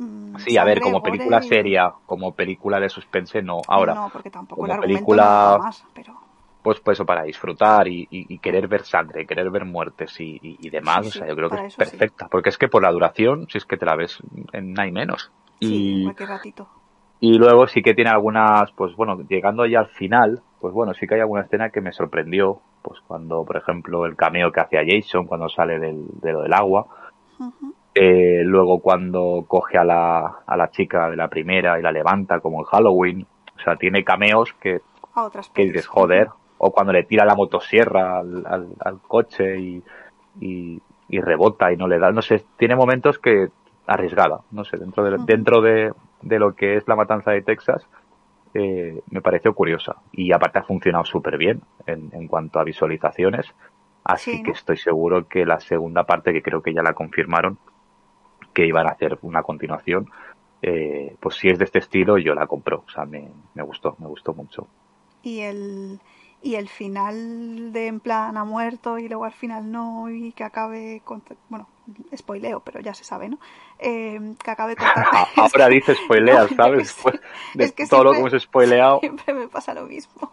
[0.03, 3.59] Mm, Sí, a ver, como película y- seria, como película de suspense, no.
[3.69, 6.15] Ahora, No, porque tampoco como el película- no da más, pero.
[6.63, 10.69] pues, pues eso, para disfrutar y, y- y querer ver sangre, querer ver muertes y,
[10.71, 11.79] demás, Sí, o sea, yo creo que es sí.
[11.79, 12.29] perfecta.
[12.31, 14.19] Porque es que por la duración, si es que te la ves
[14.53, 15.31] en nada y menos.
[15.61, 16.69] Sí, Y, cualquier ratito.
[17.19, 21.07] y luego sí que tiene algunas, pues bueno, llegando ya al final, pues bueno, sí
[21.07, 24.81] que hay alguna escena que me sorprendió, pues cuando, por ejemplo, el cameo que hacía
[24.87, 26.87] Jason cuando sale del, de lo del agua,
[27.39, 27.75] Ujú.
[28.03, 32.41] Eh, luego cuando coge a la, a la chica de la primera y la levanta
[32.41, 33.27] como en Halloween.
[33.57, 34.81] O sea, tiene cameos que,
[35.15, 36.29] A otras que dices, joder.
[36.59, 39.83] O cuando le tira la motosierra al, al, al coche y,
[40.41, 42.11] y, y rebota y no le da.
[42.13, 43.49] No sé, tiene momentos que
[43.87, 44.41] arriesgada.
[44.51, 47.87] No sé, dentro de, dentro de, de lo que es la matanza de Texas,
[48.55, 49.97] eh, me pareció curiosa.
[50.13, 53.55] Y aparte ha funcionado súper bien en, en cuanto a visualizaciones.
[54.05, 57.59] Así Sí, que estoy seguro que la segunda parte, que creo que ya la confirmaron,
[58.53, 60.11] que iban a hacer una continuación,
[60.63, 62.85] eh, pues si es de este estilo, yo la compro.
[62.87, 64.67] O sea, me, me gustó, me gustó mucho.
[65.23, 66.01] Y el.
[66.43, 70.43] Y el final de en plan ha muerto y luego al final no y que
[70.43, 71.23] acabe con...
[71.51, 71.69] Bueno,
[72.17, 73.39] spoileo, pero ya se sabe, ¿no?
[73.79, 75.11] Eh, que acabe cortando.
[75.37, 76.97] Ahora dice spoilea, ¿sabes?
[77.53, 79.01] de es que todo lo que hemos spoileado.
[79.01, 80.33] Siempre me pasa lo mismo.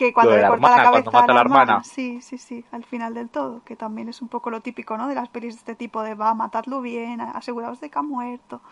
[0.00, 1.84] Que cuando le corta la cabeza a la, hermana.
[1.84, 3.60] Sí, sí, sí, al final del todo.
[3.66, 5.06] Que también es un poco lo típico, ¿no?
[5.08, 8.62] De las pelis de este tipo de va, matadlo bien, aseguraos de que ha muerto.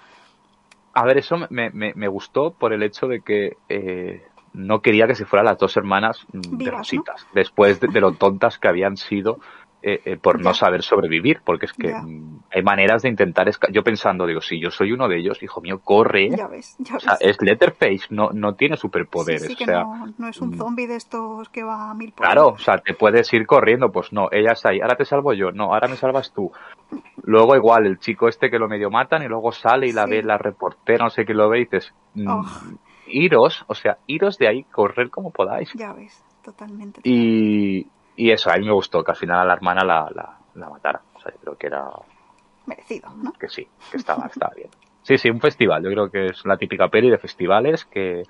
[0.94, 5.06] A ver, eso me, me, me gustó por el hecho de que eh, no quería
[5.06, 9.38] que se fueran las dos hermanas de rositas, después de, lo tontas que habían sido
[9.80, 13.48] eh, eh, por no saber sobrevivir, porque es que mm, hay maneras de intentar.
[13.70, 16.30] Yo pensando, digo, si yo soy uno de ellos, hijo mío, corre.
[16.30, 19.48] Ya ves, ya o sea, es Letterface, no, no tiene superpoderes.
[19.48, 19.84] o sea,
[20.18, 20.58] no, es un mm.
[20.58, 23.92] zombie de estos que va a mil por Claro, o sea, te puedes ir corriendo,
[23.92, 26.50] pues no, ella está ahí, ahora te salvo yo, no, ahora me salvas tú.
[27.22, 30.24] Luego igual, el chico este que lo medio matan y luego sale y la ve
[30.24, 32.44] la reportera, no sé qué lo ve y dices, mm, oh.
[33.06, 35.72] iros, o sea, iros de ahí, correr como podáis.
[35.74, 37.00] Ya ves, totalmente.
[37.04, 37.86] Y,
[38.18, 40.10] y eso, a mí me gustó que al final a la hermana la,
[40.54, 41.00] la, matara.
[41.14, 41.88] O sea, yo creo que era...
[42.66, 43.32] Merecido, ¿no?
[43.32, 44.68] Que sí, que estaba, estaba bien.
[45.02, 45.84] Sí, sí, un festival.
[45.84, 48.24] Yo creo que es la típica peli de festivales que,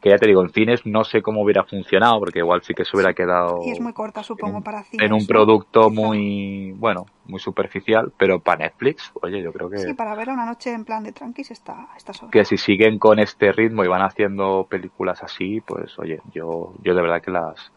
[0.00, 2.86] que ya te digo, en cines no sé cómo hubiera funcionado, porque igual sí que
[2.86, 3.60] se hubiera quedado...
[3.62, 5.06] Y es muy corta, supongo, para cines.
[5.06, 9.76] En un producto muy, bueno, muy superficial, pero para Netflix, oye, yo creo que...
[9.76, 12.30] Sí, para ver una noche en plan de tranquis está, está sobre.
[12.30, 16.94] Que si siguen con este ritmo y van haciendo películas así, pues oye, yo, yo
[16.94, 17.70] de verdad que las,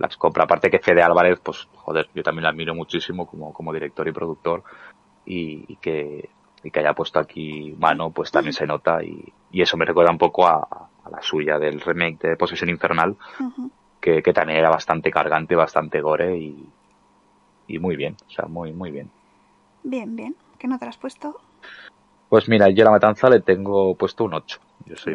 [0.00, 0.44] las compra.
[0.44, 4.12] Aparte que Fede Álvarez, pues joder, yo también la admiro muchísimo como, como director y
[4.12, 4.64] productor
[5.24, 6.28] y, que,
[6.64, 10.10] y que haya puesto aquí mano, pues también se nota y, y eso me recuerda
[10.10, 13.16] un poco a, la suya del remake de Posesión Infernal,
[14.00, 16.68] que, que, también era bastante cargante, bastante gore y,
[17.66, 19.10] y muy bien, o sea, muy, muy bien.
[19.82, 20.36] Bien, bien.
[20.58, 21.40] ¿Qué no te has puesto?
[22.28, 24.60] Pues mira, yo la matanza le tengo puesto un 8.
[24.86, 25.14] Yo soy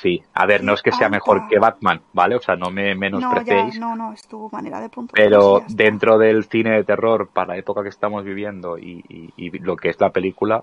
[0.00, 2.36] Sí, a ver, no es que sea mejor que Batman, ¿vale?
[2.36, 3.78] O sea, no me menosprecéis.
[3.78, 5.12] No, no, no, es tu manera de punto.
[5.14, 9.90] Pero dentro del cine de terror, para la época que estamos viviendo y, lo que
[9.90, 10.62] es la película,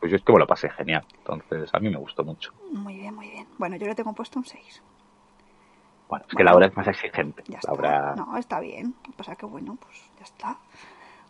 [0.00, 1.04] pues yo es que me lo pasé genial.
[1.18, 2.52] Entonces, a mí me gustó mucho.
[2.72, 3.46] Muy bien, muy bien.
[3.58, 4.82] Bueno, yo le tengo puesto un 6.
[6.08, 7.42] Bueno, es que la obra es más exigente.
[7.48, 8.14] Ya está.
[8.16, 8.94] No, está bien.
[9.18, 10.56] O sea que bueno, pues ya está.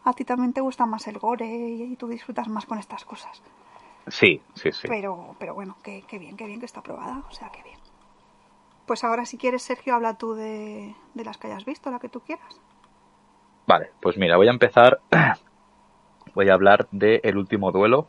[0.04, 3.42] A ti también te gusta más el gore y tú disfrutas más con estas cosas.
[4.10, 4.88] Sí, sí, sí.
[4.88, 7.78] Pero, pero bueno, qué, bien, qué bien que está aprobada, o sea, qué bien.
[8.86, 12.20] Pues ahora si quieres, Sergio, habla tú de, las que hayas visto, la que tú
[12.20, 12.60] quieras.
[13.66, 15.00] Vale, pues mira, voy a empezar,
[16.34, 18.08] voy a hablar de El último duelo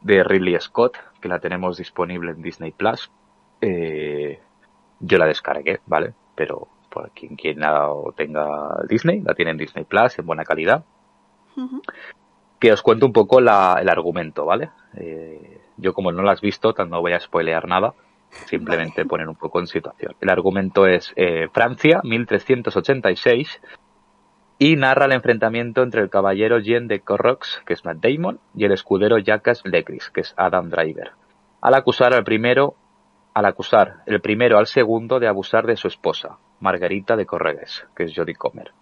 [0.00, 3.10] de Ridley Scott, que la tenemos disponible en Disney Plus.
[3.60, 4.40] Eh,
[5.00, 6.14] yo la descargué, ¿vale?
[6.34, 10.84] Pero por quien quiera o tenga Disney, la tiene en Disney Plus en buena calidad
[12.58, 14.70] que os cuento un poco la, el argumento, ¿vale?
[14.96, 17.94] Eh, yo como no lo has visto, no voy a spoilear nada,
[18.46, 20.14] simplemente poner un poco en situación.
[20.20, 23.60] El argumento es eh, Francia, 1386,
[24.58, 28.64] y narra el enfrentamiento entre el caballero Jean de Corrox, que es Matt Damon, y
[28.64, 31.12] el escudero Jacques Legris, que es Adam Driver,
[31.60, 32.76] al acusar al primero,
[33.34, 38.04] al acusar el primero al segundo de abusar de su esposa, Margarita de Corregues, que
[38.04, 38.72] es Jodie Comer.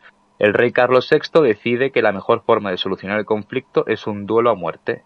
[0.43, 4.27] El rey Carlos VI decide que la mejor forma de solucionar el conflicto es un
[4.27, 5.05] duelo a muerte.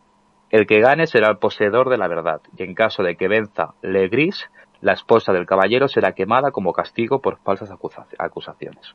[0.49, 3.75] El que gane será el poseedor de la verdad, y en caso de que venza
[3.83, 4.49] Legris,
[4.81, 7.71] la esposa del caballero será quemada como castigo por falsas
[8.19, 8.95] acusaciones.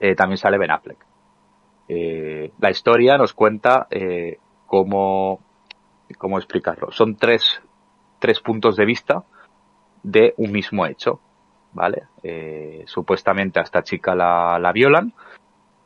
[0.00, 1.06] Eh, también sale Ben Affleck.
[1.86, 5.38] Eh, la historia nos cuenta eh, cómo,
[6.18, 6.90] cómo explicarlo.
[6.90, 7.62] Son tres,
[8.18, 9.22] tres puntos de vista
[10.02, 11.20] de un mismo hecho.
[11.72, 12.04] ¿Vale?
[12.22, 15.12] Eh, supuestamente a esta chica la, la violan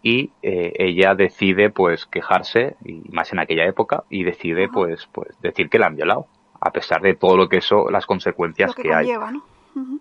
[0.03, 5.41] y eh, ella decide pues quejarse, y más en aquella época, y decide pues, pues
[5.41, 6.27] decir que la han violado,
[6.61, 9.13] a pesar de todo lo que eso, las consecuencias que, hay.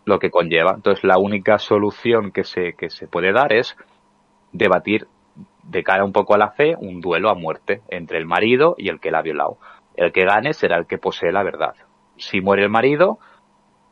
[0.06, 0.74] Lo que conlleva.
[0.76, 3.78] Entonces la única solución que se, que se puede dar es
[4.52, 5.08] debatir
[5.64, 8.90] de cara un poco a la fe un duelo a muerte entre el marido y
[8.90, 9.58] el que la ha violado.
[9.96, 11.76] El que gane será el que posee la verdad.
[12.18, 13.20] Si muere el marido,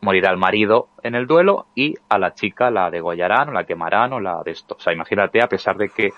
[0.01, 4.13] morirá el marido en el duelo y a la chica la degollarán o la quemarán
[4.13, 4.75] o la de esto.
[4.75, 6.11] O sea, imagínate, a pesar de que,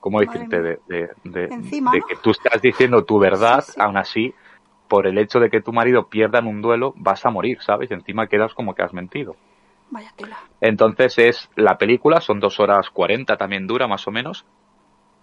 [0.00, 0.60] ¿cómo decirte?
[0.60, 0.78] De,
[1.24, 1.48] de,
[2.08, 4.34] que tú estás diciendo tu verdad, aún así,
[4.88, 7.90] por el hecho de que tu marido pierda en un duelo, vas a morir, ¿sabes?
[7.90, 9.36] Y encima quedas como que has mentido.
[9.90, 10.38] Vaya tela.
[10.60, 14.46] Entonces es la película, son dos horas cuarenta, también dura más o menos,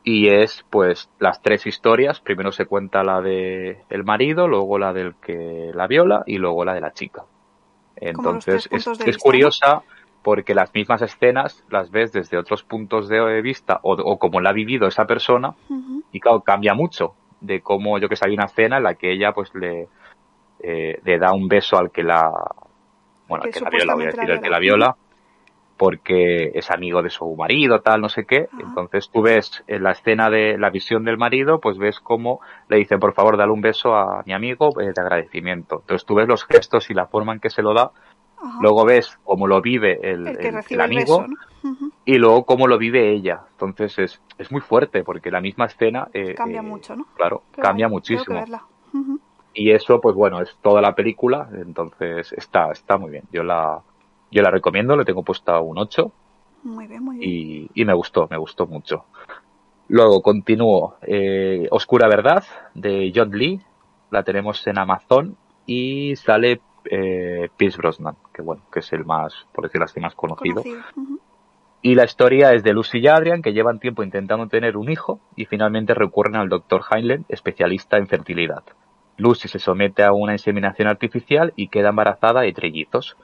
[0.04, 2.20] y es pues las tres historias.
[2.20, 6.66] Primero se cuenta la de el marido, luego la del que la viola y luego
[6.66, 7.26] la de la chica.
[8.00, 9.82] Entonces es, curiosa
[10.22, 14.50] porque las mismas escenas las ves desde otros puntos de vista o, o como la
[14.52, 15.56] ha vivido esa persona
[16.12, 19.14] y claro, cambia mucho de cómo yo que sé, hay una escena en la que
[19.14, 19.88] ella pues le,
[20.62, 22.32] eh, le da un beso al que la
[23.28, 24.96] bueno, al que la viola, voy a decir, al que la viola
[25.80, 28.50] porque es amigo de su marido, tal, no sé qué.
[28.60, 32.76] Entonces tú ves en la escena de la visión del marido, pues ves cómo le
[32.76, 35.78] dice, por favor, dale un beso a mi amigo eh, de agradecimiento.
[35.80, 37.92] Entonces tú ves los gestos y la forma en que se lo da.
[38.60, 40.28] Luego ves cómo lo vive el,
[40.82, 41.26] amigo
[42.04, 43.44] y luego cómo lo vive ella.
[43.52, 46.10] Entonces es, es muy fuerte porque la misma escena...
[46.14, 47.06] Eh, cambia eh, mucho, ¿no?
[47.16, 48.44] Claro, cambia muchísimo.
[49.54, 53.24] Y eso, pues bueno, es toda la película, entonces está, está muy bien.
[53.32, 53.82] Yo la,
[54.32, 56.12] yo la recomiendo, le tengo puesta un 8.
[56.64, 57.30] Muy bien, muy bien.
[57.30, 59.06] Y, y me gustó, me gustó mucho.
[59.88, 60.96] Luego continúo.
[61.02, 63.60] Eh, Oscura Verdad de John Lee.
[64.12, 69.34] La tenemos en Amazon y sale eh, Pierce Brosnan, que bueno, que es el más,
[69.54, 70.64] por decirlo así, más conocido.
[71.82, 75.20] Y la historia es de Lucy y Adrian, que llevan tiempo intentando tener un hijo
[75.36, 78.64] y finalmente recurren al doctor Heinlein, especialista en fertilidad.
[79.18, 83.16] Lucy se somete a una inseminación artificial y queda embarazada de trellizos.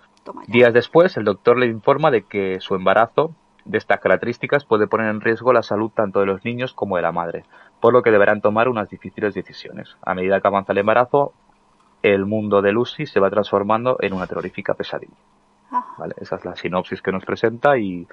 [0.48, 3.36] Días después, el doctor le informa de que su embarazo
[3.66, 7.02] de estas características puede poner en riesgo la salud tanto de los niños como de
[7.02, 7.46] la madre,
[7.80, 9.98] por lo que deberán tomar unas difíciles decisiones.
[10.04, 11.34] A medida que avanza el embarazo,
[12.04, 15.16] el mundo de Lucy se va transformando en una terrorífica pesadilla.
[16.18, 18.08] Esa es la sinopsis que nos presenta y,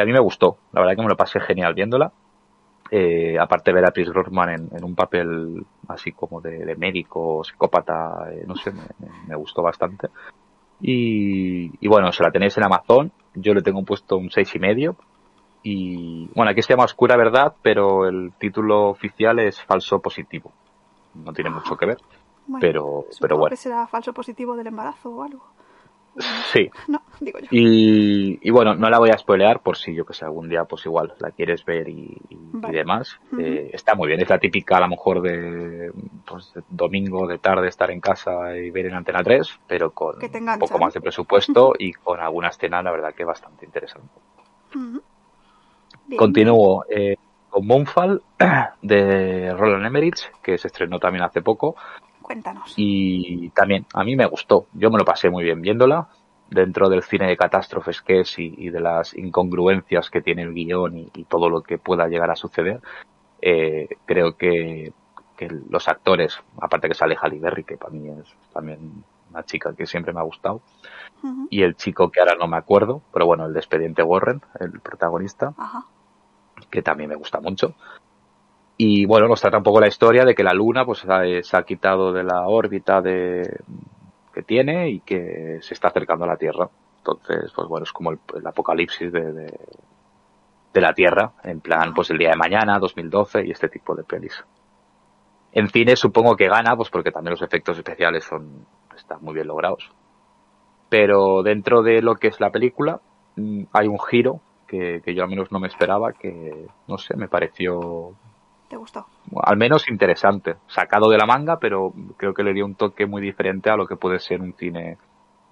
[0.00, 0.58] a mí me gustó.
[0.72, 2.12] La verdad que me lo pasé genial viéndola.
[2.90, 8.28] Eh, aparte de ver a Chris Grossman en, un papel así como de, médico, psicópata,
[8.30, 8.72] eh, no sé,
[9.26, 10.08] me, gustó bastante.
[10.80, 13.12] Y, bueno, se la tenéis en Amazon.
[13.34, 14.96] Yo le tengo puesto un seis y medio.
[15.62, 20.52] Y bueno, aquí se llama Oscura Verdad, pero el título oficial es Falso Positivo.
[21.14, 21.98] No tiene mucho que ver.
[22.60, 23.50] pero, pero bueno.
[23.50, 25.53] que será falso positivo del embarazo o algo.
[26.52, 26.70] Sí.
[26.86, 27.48] No, digo yo.
[27.50, 30.86] Y, bueno, no la voy a spoilear por si yo que sé, algún día pues
[30.86, 32.16] igual la quieres ver y,
[32.70, 33.18] demás.
[33.38, 35.92] Eh, está muy bien, es la típica a lo mejor de,
[36.24, 40.58] pues, domingo de tarde estar en casa y ver en Antena 3, pero con un
[40.58, 44.20] poco más de presupuesto y con alguna escena la verdad que bastante interesante.
[46.16, 47.16] Continúo eh,
[47.48, 48.22] con Moonfall
[48.82, 51.76] de Roland Emmerich, que se estrenó también hace poco.
[52.24, 52.72] Cuéntanos.
[52.78, 54.66] Y también, a mí me gustó.
[54.72, 56.08] Yo me lo pasé muy bien viéndola.
[56.48, 61.10] Dentro del cine de catástrofes que es y, de las incongruencias que tiene el guion
[61.12, 62.80] y, todo lo que pueda llegar a suceder,
[63.42, 64.94] eh, creo que,
[65.68, 69.84] los actores, aparte que sale Halle Berry, que para mí es también una chica que
[69.84, 70.62] siempre me ha gustado,
[71.50, 74.80] y el chico que ahora no me acuerdo, pero bueno, el de Expediente Warren, el
[74.80, 75.52] protagonista,
[76.70, 77.74] que también me gusta mucho.
[78.76, 81.06] Y bueno, nos trata un poco la historia de que la Luna pues
[81.42, 83.60] se ha quitado de la órbita de,
[84.34, 86.68] que tiene y que se está acercando a la Tierra.
[86.98, 89.32] Entonces, pues bueno, es como el, apocalipsis de,
[90.72, 94.02] de, la Tierra, en plan, pues el día de mañana, 2012 y este tipo de
[94.02, 94.44] pelis.
[95.52, 99.46] En cine supongo que gana, pues porque también los efectos especiales son, están muy bien
[99.46, 99.92] logrados.
[100.88, 103.00] Pero dentro de lo que es la película,
[103.36, 107.16] mm, hay un giro que, que yo al menos no me esperaba, que, no sé,
[107.16, 108.16] me pareció
[108.68, 109.06] ¿Te gustó?
[109.42, 113.20] Al menos interesante, sacado de la manga, pero creo que le dio un toque muy
[113.20, 114.96] diferente a lo que puede ser un cine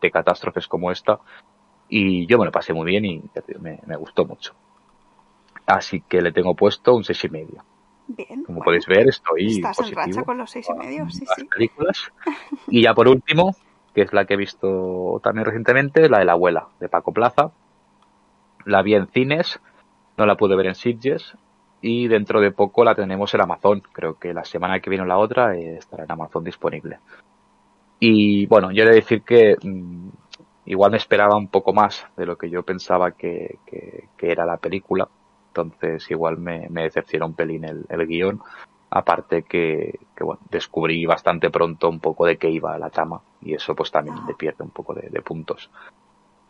[0.00, 1.20] de catástrofes como esta.
[1.88, 3.22] Y yo me lo pasé muy bien y
[3.60, 4.54] me, gustó mucho.
[5.66, 7.64] Así que le tengo puesto un seis y medio.
[8.08, 8.44] Bien.
[8.44, 11.44] Como podéis ver, estoy Estás en racha con los seis y medio, sí, sí.
[11.44, 12.10] Películas.
[12.68, 13.54] Y ya por último,
[13.94, 17.52] que es la que he visto también recientemente, la de la abuela, de Paco Plaza.
[18.64, 19.60] La vi en cines,
[20.16, 21.36] no la pude ver en Sitges
[21.82, 23.82] y dentro de poco la tenemos en Amazon.
[23.92, 27.00] Creo que la semana que viene o la otra eh, estará en Amazon disponible.
[27.98, 30.08] Y bueno, yo he de decir que mm,
[30.66, 34.56] igual me esperaba un poco más de lo que yo pensaba que, que, era la
[34.56, 35.08] película.
[35.48, 38.40] Entonces igual me, decepciona un pelín el, el guion.
[38.90, 43.54] Aparte que, que, bueno, descubrí bastante pronto un poco de qué iba la trama y
[43.54, 45.70] eso pues también le pierde un poco de, de puntos.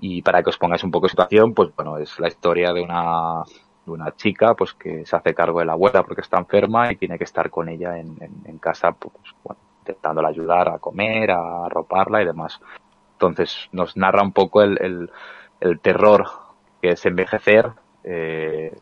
[0.01, 2.83] Y para que os pongáis un poco de situación, pues bueno, es la historia de
[2.83, 3.45] una
[3.85, 6.97] de una chica pues que se hace cargo de la abuela porque está enferma y
[6.97, 12.23] tiene que estar con ella en, casa pues bueno, intentándola ayudar a comer, a arroparla
[12.23, 12.61] y demás.
[13.15, 15.11] Entonces nos narra un poco el, el,
[15.61, 16.27] el terror
[16.81, 17.73] que es envejecer
[18.05, 18.77] eh,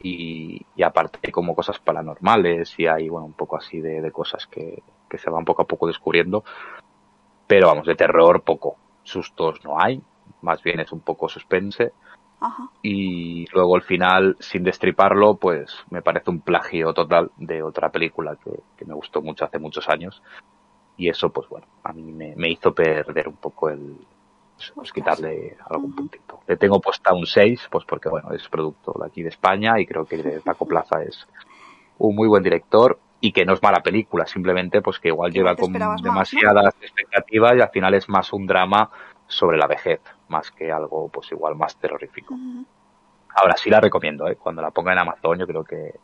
[0.00, 4.12] y, y, aparte hay como cosas paranormales y hay bueno un poco así de, de
[4.12, 6.44] cosas que, que se van poco a poco descubriendo.
[7.46, 8.76] Pero vamos de terror poco.
[9.02, 10.02] Sustos no hay.
[10.42, 11.92] Más bien es un poco suspense
[12.82, 18.36] y luego al final, sin destriparlo, pues me parece un plagio total de otra película
[18.36, 20.22] que, me gustó mucho hace muchos años.
[20.96, 23.96] Y eso, pues bueno, a mí me, hizo perder un poco el,
[24.74, 26.40] pues, quitarle algún puntito.
[26.46, 29.86] Le tengo puesta un 6, pues porque bueno, es producto de aquí de España y
[29.86, 31.26] creo que Paco Plaza es
[31.98, 35.56] un muy buen director y que no es mala película, simplemente pues que igual lleva
[35.56, 38.90] con demasiadas expectativas y al final es más un drama
[39.26, 42.34] sobre la vejez más que algo pues igual más terrorífico.
[43.34, 44.36] Ahora sí la recomiendo, ¿eh?
[44.36, 45.94] cuando la ponga en Amazon yo creo que,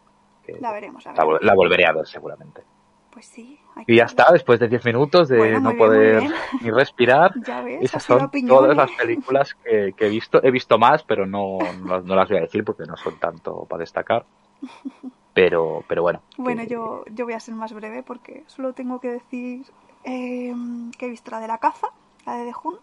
[0.61, 1.05] la veremos.
[1.41, 2.63] La, volveré a ver seguramente.
[3.11, 3.59] Pues sí.
[3.87, 6.23] Y ya está, después de 10 minutos de no poder
[6.61, 7.33] ni respirar.
[7.81, 10.43] esas son todas las películas que, he visto.
[10.43, 13.81] He visto más, pero no, no, las voy a decir porque no son tanto para
[13.81, 14.25] destacar.
[15.35, 16.21] Pero, pero bueno.
[16.37, 19.65] Bueno, yo, yo voy a ser más breve porque solo tengo que decir
[20.05, 20.53] eh,
[20.99, 21.87] que he visto la de la caza,
[22.27, 22.83] la de The Hunt,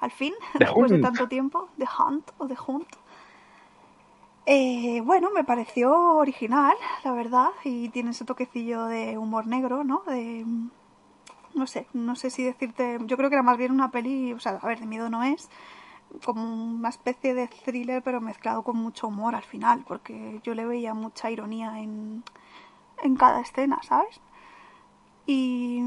[0.00, 2.88] al fin, después de tanto tiempo, The Hunt o The Hunt.
[4.46, 6.74] Eh, bueno, me pareció original,
[7.04, 10.02] la verdad, y tiene ese toquecillo de humor negro, ¿no?
[10.06, 10.46] De,
[11.54, 14.40] no sé, no sé si decirte, yo creo que era más bien una peli, o
[14.40, 15.50] sea, a ver, de miedo no es,
[16.24, 20.64] como una especie de thriller, pero mezclado con mucho humor al final, porque yo le
[20.64, 22.24] veía mucha ironía en,
[23.02, 24.18] en cada escena, ¿sabes?
[25.30, 25.82] Y,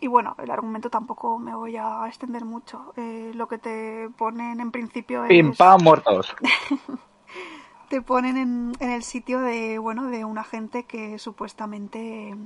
[0.00, 2.92] y, bueno, el argumento tampoco me voy a extender mucho.
[2.96, 5.28] Eh, lo que te ponen en principio es...
[5.28, 6.34] ¡Pim, pam, muertos!
[7.88, 12.36] te ponen en, en, el sitio de, bueno, de una gente que supuestamente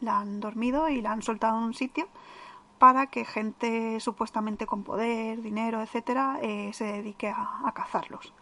[0.00, 2.08] la han dormido y la han soltado en un sitio
[2.78, 8.32] para que gente supuestamente con poder, dinero, etcétera, eh, se dedique a, cazarlos.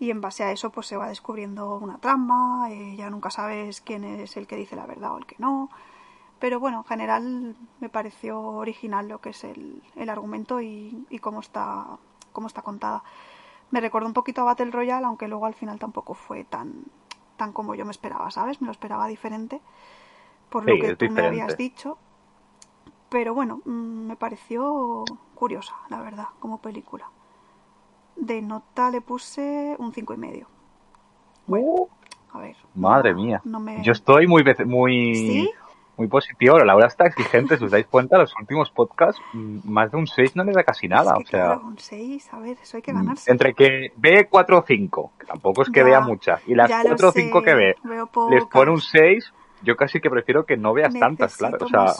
[0.00, 3.82] Y en base a eso, pues se va descubriendo una trama, eh, ya nunca sabes
[3.82, 5.68] quién es el que dice la verdad o el que no.
[6.38, 11.18] Pero bueno, en general me pareció original lo que es el, el argumento y, y,
[11.18, 11.86] cómo está,
[12.32, 13.02] cómo está contada.
[13.70, 16.84] Me recordó un poquito a Battle Royale, aunque luego al final tampoco fue tan,
[17.36, 18.60] tan como yo me esperaba, ¿sabes?
[18.60, 19.60] Me lo esperaba diferente,
[20.50, 21.98] por lo que tú me habías dicho.
[23.08, 27.08] Pero bueno, mm, me pareció curiosa, la verdad, como película.
[28.16, 30.48] De nota le puse un cinco y medio.
[31.46, 31.86] Uh.
[32.32, 32.56] a ver.
[32.74, 33.40] Madre mía.
[33.82, 35.50] Yo estoy muy, muy, ¿Sí?
[35.96, 36.58] Muy positivo.
[36.58, 40.36] Laura está exigente, si os dais cuenta, los últimos podcasts, mm, más de un 6
[40.36, 41.16] no le da casi nada.
[41.16, 43.30] o sea, un 6, a ver, eso hay que mm, ganarse.
[43.30, 47.08] Entre que ve 4 o 5, que tampoco es que vea muchas, y las 4
[47.08, 47.76] o 5 que ve,
[48.30, 49.32] les pone un 6,
[49.62, 51.58] yo casi que prefiero que no veas tantas, claro.
[51.60, 51.94] O sea,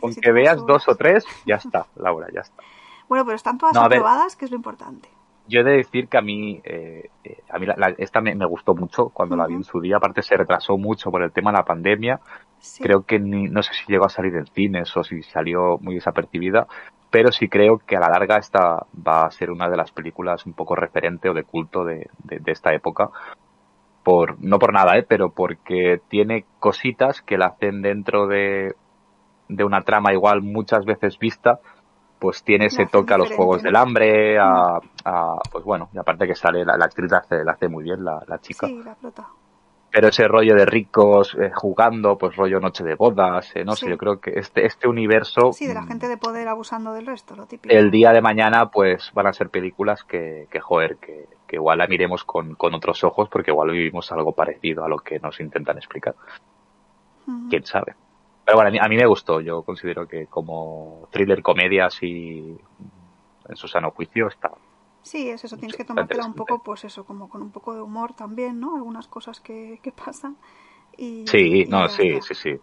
[0.00, 2.62] con que veas dos o tres, ya está, Laura, ya está.
[3.08, 5.08] Bueno, pero están todas aprobadas, que es lo importante.
[5.48, 7.66] Yo he de decir que a mí, eh, eh, a mí
[7.98, 9.96] esta me, gustó mucho cuando la vi en su día.
[9.96, 12.20] Aparte se retrasó mucho por el tema de la pandemia.
[12.80, 15.94] Creo que ni, no sé si llegó a salir en cines o si salió muy
[15.94, 16.66] desapercibida,
[17.10, 20.46] pero sí creo que a la larga esta va a ser una de las películas
[20.46, 23.10] un poco referente o de culto de, de, esta época.
[24.02, 25.04] Por, no por nada, ¿eh?
[25.08, 28.74] pero porque tiene cositas que la hacen dentro de,
[29.48, 31.60] de una trama igual muchas veces vista,
[32.18, 34.80] pues tiene ese toque a los Juegos del Hambre, a,
[35.50, 38.22] pues bueno, y aparte que sale, la, actriz la hace, la hace, muy bien, la,
[38.26, 38.66] la chica.
[38.66, 39.26] Sí, la prota.
[39.90, 43.88] Pero ese rollo de ricos eh, jugando, pues rollo noche de bodas, eh, no sé,
[43.88, 45.52] yo creo que este, este universo...
[45.52, 47.74] Sí, de la gente de poder abusando del resto, lo típico.
[47.74, 51.78] El día de mañana, pues van a ser películas que, que joder, que, que igual
[51.78, 55.40] la miremos con, con otros ojos porque igual vivimos algo parecido a lo que nos
[55.40, 56.14] intentan explicar.
[57.48, 57.94] ¿Quién sabe?
[58.46, 59.40] Pero bueno, a mí, me gustó.
[59.40, 62.56] Yo considero que como thriller comedia, así
[63.48, 64.52] en su sano juicio está.
[65.02, 65.56] Sí, es eso.
[65.56, 68.76] Tienes que tomártela un poco, pues eso, como con un poco de humor también, ¿no?
[68.76, 70.36] Algunas cosas que, que pasan.
[70.96, 72.60] Y, sí, no, sí, sí, sí.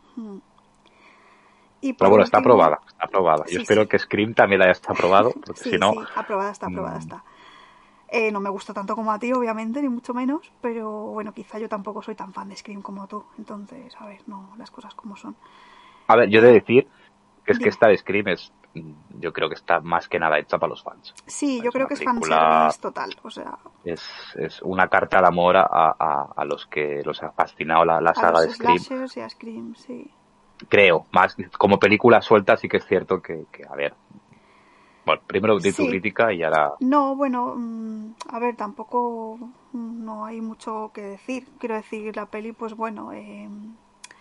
[1.82, 3.44] Y Pero bueno, está aprobada, está aprobada.
[3.52, 5.92] Yo espero que Scream también haya estado aprobado, porque si no...
[5.92, 7.02] Sí, aprobada está, aprobada mm.
[7.02, 7.24] está.
[8.08, 11.60] Eh, no me gusta tanto como a ti, obviamente, ni mucho menos, pero bueno, quizá
[11.60, 13.26] yo tampoco soy tan fan de Scream como tú.
[13.38, 15.36] Entonces, a ver, no, las cosas como son.
[16.08, 16.88] A ver, yo he de decir
[17.46, 18.52] que es que esta de Scream es,
[19.20, 21.14] yo creo que está más que nada hecha para los fans.
[21.26, 23.58] Sí, yo creo que es fanservice total, o sea...
[23.84, 24.02] Es,
[24.36, 28.42] es una carta de amor a, a, los que los ha fascinado la, la saga
[28.42, 29.08] de Scream.
[29.16, 30.10] Y a Scream, sí.
[30.70, 33.94] Creo, más como película suelta sí que es cierto que, que a ver,
[35.06, 36.74] bueno, primero di tu crítica y ahora...
[36.80, 39.38] No, bueno, mm, a ver, tampoco
[39.74, 41.48] mm, no hay mucho que decir.
[41.60, 43.12] Quiero decir, la peli, pues bueno...
[43.12, 43.50] Eh...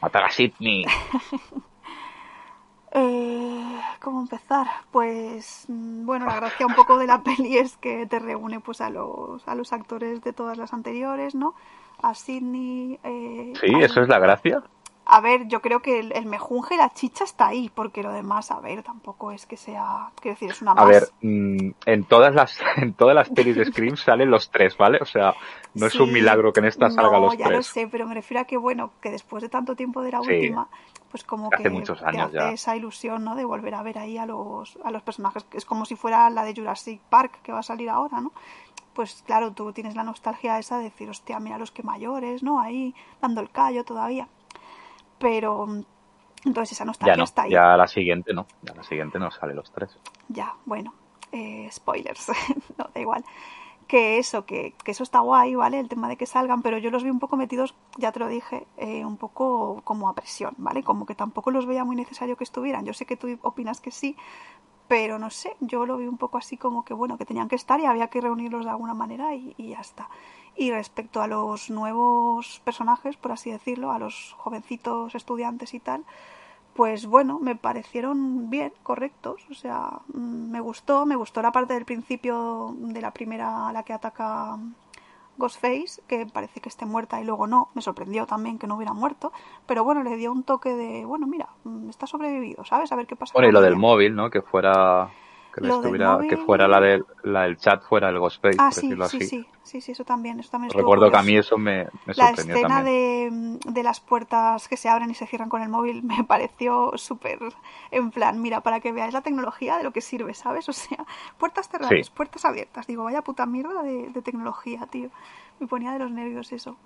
[0.00, 0.84] Matar a Sidney.
[2.94, 4.66] Eh, ¿Cómo empezar?
[4.90, 8.80] Pues mm, bueno, la gracia un poco de la peli es que te reúne pues
[8.80, 11.54] a los, a los actores de todas las anteriores, ¿no?
[12.02, 12.98] A Sidney.
[13.02, 14.62] Eh, sí, eso es la gracia.
[15.04, 18.50] A ver, yo creo que el, mejunje y la chicha está ahí, porque lo demás,
[18.52, 20.84] a ver, tampoco es que sea, quiero decir, es una más.
[20.84, 24.76] A ver, mm, en todas las en todas las pelis de Scream salen los tres,
[24.76, 24.98] ¿vale?
[25.00, 25.34] O sea,
[25.74, 27.46] no es un milagro que en esta salga los tres.
[27.46, 30.12] ya lo sé, pero me refiero a que, bueno, que después de tanto tiempo de
[30.12, 30.68] la última,
[31.10, 33.34] pues como que muchos años te hace esa ilusión, ¿no?
[33.34, 36.44] De volver a ver ahí a los, a los personajes, es como si fuera la
[36.44, 38.32] de Jurassic Park que va a salir ahora, ¿no?
[38.92, 42.60] Pues claro, tú tienes la nostalgia esa de decir, hostia, mira los que mayores, ¿no?
[42.60, 44.28] Ahí dando el callo todavía
[45.22, 45.66] pero
[46.44, 47.50] entonces esa nostalgia ya está ahí.
[47.52, 49.96] Ya la siguiente no, ya la siguiente no sale los tres.
[50.28, 50.92] Ya, bueno.
[51.32, 52.28] eh, spoilers,
[52.78, 53.24] no, da igual.
[53.86, 55.78] Que eso, que, que, eso está guay, ¿vale?
[55.78, 58.28] El tema de que salgan, pero yo los vi un poco metidos, ya te lo
[58.28, 60.82] dije, eh, un poco como a presión, ¿vale?
[60.82, 62.84] Como que tampoco los veía muy necesario que estuvieran.
[62.84, 64.16] Yo sé que tú opinas que sí,
[64.88, 67.56] pero no sé, yo lo vi un poco así como que bueno, que tenían que
[67.56, 70.08] estar y había que reunirlos de alguna manera y, y, ya está.
[70.56, 76.04] Y respecto a los nuevos personajes, por así decirlo, a los jovencitos estudiantes y tal,
[76.74, 81.74] pues bueno, me parecieron bien, correctos, o sea, mm, me gustó, me gustó la parte
[81.74, 84.58] del principio de la primera a la que ataca
[85.36, 88.92] Ghostface, que parece que esté muerta y luego no, me sorprendió también que no hubiera
[88.92, 89.32] muerto,
[89.66, 92.90] pero bueno, le dio un toque de, bueno, mira, mm, está sobrevivido, ¿sabes?
[92.92, 93.32] A ver qué pasa.
[93.34, 94.30] Bueno, y lo del móvil, ¿no?
[94.30, 95.10] Que fuera
[95.52, 98.80] que, estuviera, que fuera la del, la del chat, fuera el Ghostface, ah, por sí,
[98.82, 99.26] decirlo sí, así.
[99.26, 100.40] Sí, sí, sí, eso también.
[100.40, 103.58] Eso también Recuerdo que a mí eso me, me La sorprendió escena también.
[103.60, 106.92] de, de las puertas que se abren y se cierran con el móvil me pareció
[106.96, 107.38] súper
[107.90, 110.68] en plan, mira, para que veáis la tecnología de lo que sirve, ¿sabes?
[110.68, 111.04] O sea,
[111.38, 112.12] puertas cerradas, Sí.
[112.14, 112.86] puertas abiertas.
[112.86, 115.10] Digo, vaya puta mierda de, de tecnología, tío.
[115.60, 116.76] Me ponía de los nervios eso.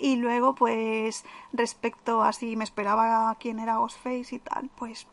[0.00, 5.08] Y luego, pues, respecto a si me esperaba quién era Ghostface y tal, pues,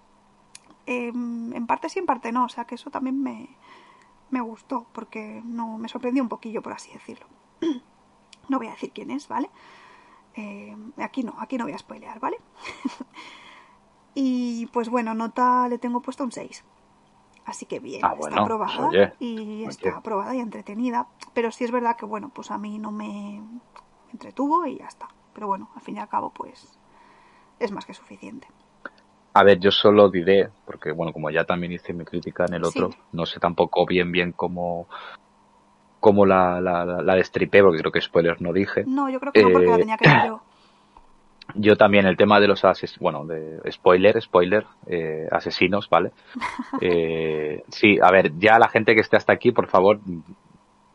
[0.87, 2.45] eh, en parte sí, en parte no.
[2.45, 3.49] O sea, que eso también me,
[4.29, 7.27] me gustó, porque no me sorprendió un poquillo, por así decirlo.
[8.47, 9.49] No voy a decir quién es, ¿vale?
[10.35, 12.37] Eh, aquí no, aquí no voy a spoilear, ¿vale?
[14.13, 16.63] y pues bueno, nota le tengo puesto un 6.
[17.45, 19.65] Así que bien, Ah, está aprobada oye, y oye.
[19.67, 21.07] está aprobada y entretenida.
[21.33, 23.41] Pero sí es verdad que bueno, pues a mí no me
[24.11, 25.07] entretuvo y ya está.
[25.33, 26.77] Pero bueno, al fin y al cabo, pues
[27.59, 28.47] es más que suficiente.
[29.35, 32.63] A ver, yo solo diré, porque bueno, como ya también hice mi crítica en el
[32.63, 32.97] otro, Sí.
[33.11, 34.87] no sé tampoco bien bien cómo,
[35.99, 38.83] cómo la, la, la, la destripé, porque creo que spoilers no dije.
[38.87, 40.41] No, yo creo que no, porque la Eh, tenía que ver yo.
[41.53, 46.11] Yo también el tema de los asesinos, bueno, de spoiler, spoiler, eh, asesinos, ¿vale?
[46.81, 49.99] Eh, sí, a ver, ya la gente que esté hasta aquí, por favor,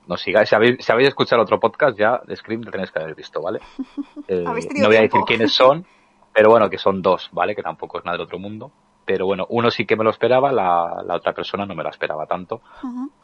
[0.08, 0.48] nos sigáis.
[0.48, 3.60] Si habéis, si habéis escuchado otro podcast, ya Scream lo tenéis que haber visto, ¿vale?
[4.28, 5.00] Eh, no voy a tiempo.
[5.00, 5.86] decir quiénes son,
[6.32, 7.54] pero bueno, que son dos, ¿vale?
[7.54, 8.70] Que tampoco es nada del otro mundo.
[9.06, 11.90] Pero bueno, uno sí que me lo esperaba, la, la otra persona no me la
[11.90, 12.60] esperaba tanto,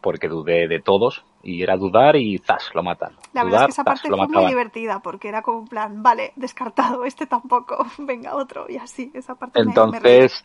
[0.01, 3.13] porque dudé de todos, y era dudar y zas, lo matan.
[3.35, 5.69] La verdad dudar, es que esa zas, parte fue muy divertida porque era como un
[5.69, 9.71] plan, vale, descartado, este tampoco, venga otro y así, esa parte me- me.
[9.71, 10.45] Entonces,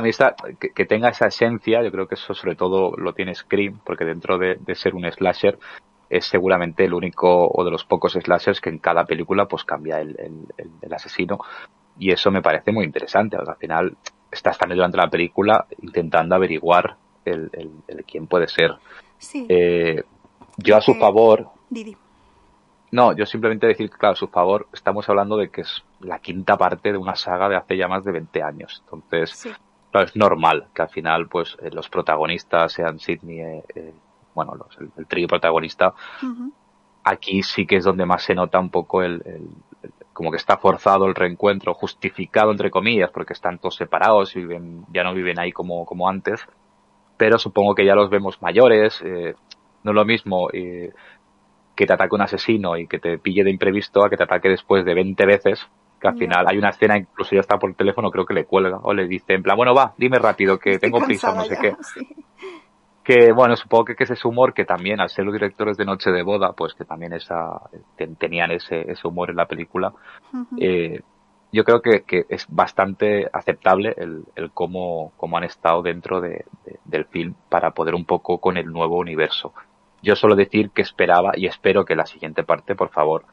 [0.00, 3.34] mí está, que, que tenga esa esencia, yo creo que eso sobre todo lo tiene
[3.34, 5.58] Scream, porque dentro de, de ser un slasher
[6.08, 10.00] es seguramente el único o de los pocos slashers que en cada película pues cambia
[10.00, 11.38] el, el- el- el asesino
[12.00, 13.36] y eso me parece muy interesante.
[13.36, 13.96] porque al final
[14.32, 18.74] estás también durante la película intentando averiguar el, el- el quién puede ser.
[19.18, 20.02] Sí, Eh,
[20.56, 21.96] yo a su favor, Didi.
[22.90, 26.18] no, yo simplemente decir que, claro, a su favor, estamos hablando de que es la
[26.18, 28.82] quinta parte de una saga de hace ya más de 20 años.
[28.84, 29.50] Entonces, Sí,
[29.92, 33.92] Claro, es normal que al final pues eh, los protagonistas sean Sidney, eh, eh,
[34.34, 35.92] bueno, los- el, el trío protagonista.
[37.02, 39.22] Aquí sí que es donde más se nota un poco el-
[40.20, 44.84] como que está forzado el reencuentro, justificado entre comillas, porque están todos separados y viven,
[44.92, 46.44] ya no viven ahí como, como antes.
[47.16, 49.32] Pero supongo que ya los vemos mayores, eh,
[49.82, 50.90] no es lo mismo eh,
[51.74, 54.50] que te ataque un asesino y que te pille de imprevisto a que te ataque
[54.50, 55.66] después de 20 veces
[55.98, 58.78] que al final hay una escena, incluso ya está por teléfono, creo que le cuelga
[58.82, 61.60] o le dice en plan, bueno, va, dime rápido que tengo prisa, no sé ya,
[61.62, 61.76] qué.
[61.94, 62.06] sí.
[63.02, 65.84] Que bueno, supongo que, que es ese humor que también al ser los directores de
[65.86, 67.60] Noche de Boda, pues que también esa,
[67.96, 69.92] ten- tenían ese, ese humor en la película.
[70.58, 71.00] Eh,
[71.52, 76.44] yo creo que, que es bastante aceptable el, el cómo, cómo han estado dentro de,
[76.64, 79.52] de- del film para poder un poco con el nuevo universo.
[80.02, 83.24] Yo solo decir que esperaba y espero que la siguiente parte, por favor,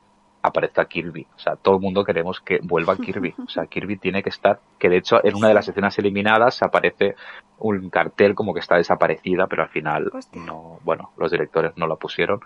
[0.42, 1.26] aparezca Kirby.
[1.36, 3.34] O sea, todo el mundo queremos que vuelva Kirby.
[3.44, 6.62] O sea, Kirby tiene que estar, que de hecho en una de las escenas eliminadas
[6.64, 7.16] aparece
[7.60, 10.42] un cartel como que está desaparecida, pero al final Hostia.
[10.46, 12.40] no, bueno, los directores no la pusieron.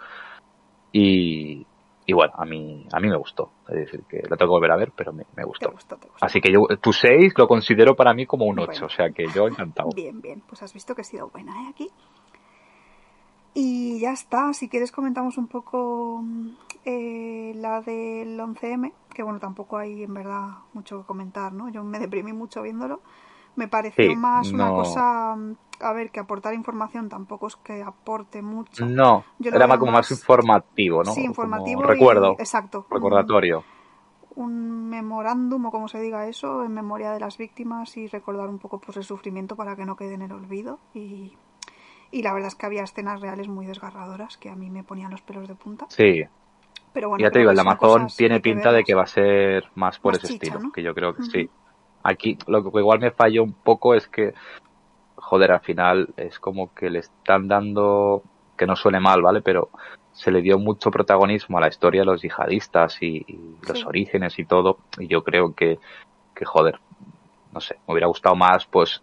[0.91, 1.65] Y,
[2.05, 3.51] y bueno, a mí, a mí me gustó.
[3.69, 5.71] Es decir, que la tengo que volver a ver, pero me, me Te gustó.
[5.71, 6.25] gustó, te gustó.
[6.25, 8.85] Así que yo, tu 6 lo considero para mí como un 8, Bueno.
[8.87, 9.89] o sea que yo encantado.
[9.95, 11.67] Bien, bien, pues has visto que he sido buena, ¿eh?
[11.69, 11.87] Aquí.
[13.53, 16.49] Y ya está, si quieres comentamos un poco mm,
[16.85, 21.69] eh, la del 11M, que bueno, tampoco hay en verdad mucho que comentar, ¿no?
[21.69, 23.01] Yo me deprimí mucho viéndolo.
[23.57, 27.83] Me pareció Sí, más una cosa, mm, a ver, que aportar información tampoco es que
[27.83, 28.85] aporte mucho.
[28.85, 31.11] No, Yo era más como más informativo, ¿no?
[31.11, 31.81] Sí, Como informativo.
[31.83, 32.85] y- recuerdo, exacto.
[32.89, 33.63] un- recordatorio.
[34.35, 38.59] un memorándum o como se diga eso en memoria de las víctimas y recordar un
[38.59, 41.33] poco pues el sufrimiento para que no quede en el olvido y,
[42.11, 45.11] y la verdad es que había escenas reales muy desgarradoras que a mí me ponían
[45.11, 46.23] los pelos de punta Sí,
[46.93, 49.99] pero bueno ya te digo, el Amazon tiene pinta de que va a ser más
[49.99, 50.71] por Más ese chicha, estilo, ¿no?
[50.71, 51.49] que yo creo que sí.
[52.03, 54.33] Aquí lo que igual me falló un poco es que,
[55.15, 58.23] joder, al final es como que le están dando,
[58.57, 59.41] que no suene mal, ¿vale?
[59.41, 59.69] Pero
[60.11, 63.23] se le dio mucho protagonismo a la historia de los yihadistas y,
[63.67, 64.79] los orígenes y todo.
[64.97, 65.79] Y yo creo que,
[66.35, 66.79] que, joder,
[67.53, 69.01] no sé, me hubiera gustado más, pues,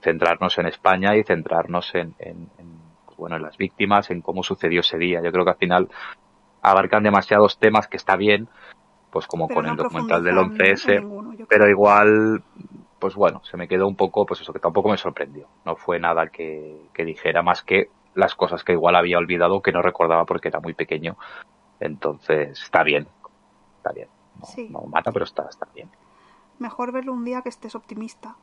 [0.00, 2.48] centrarnos en España y centrarnos en, en,
[3.16, 5.20] bueno, en las víctimas, en cómo sucedió ese día.
[5.22, 5.88] Yo creo que al final
[6.62, 8.48] abarcan demasiados temas que está bien,
[9.10, 12.42] pues como con el documental del 11S, pero igual,
[12.98, 15.48] pues bueno, se me quedó un poco, pues eso que tampoco me sorprendió.
[15.64, 19.72] No fue nada que, que dijera más que las cosas que igual había olvidado que
[19.72, 21.16] no recordaba porque era muy pequeño.
[21.78, 23.06] Entonces, está bien,
[23.76, 24.08] está bien.
[24.70, 25.90] No, mata, pero está, está bien.
[26.58, 28.36] Mejor verlo un día que estés optimista.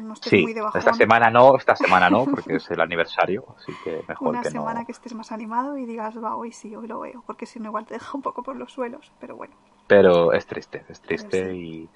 [0.00, 3.72] No estés muy de esta semana no, esta semana no, porque es el aniversario, así
[3.84, 6.86] que mejor Una que semana que estés más animado y digas, va, hoy sí, hoy
[6.86, 9.54] lo veo, porque si no igual te deja un poco por los suelos, pero bueno.
[9.86, 11.88] Pero es triste, es triste y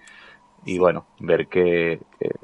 [0.66, 2.00] y bueno, ver que,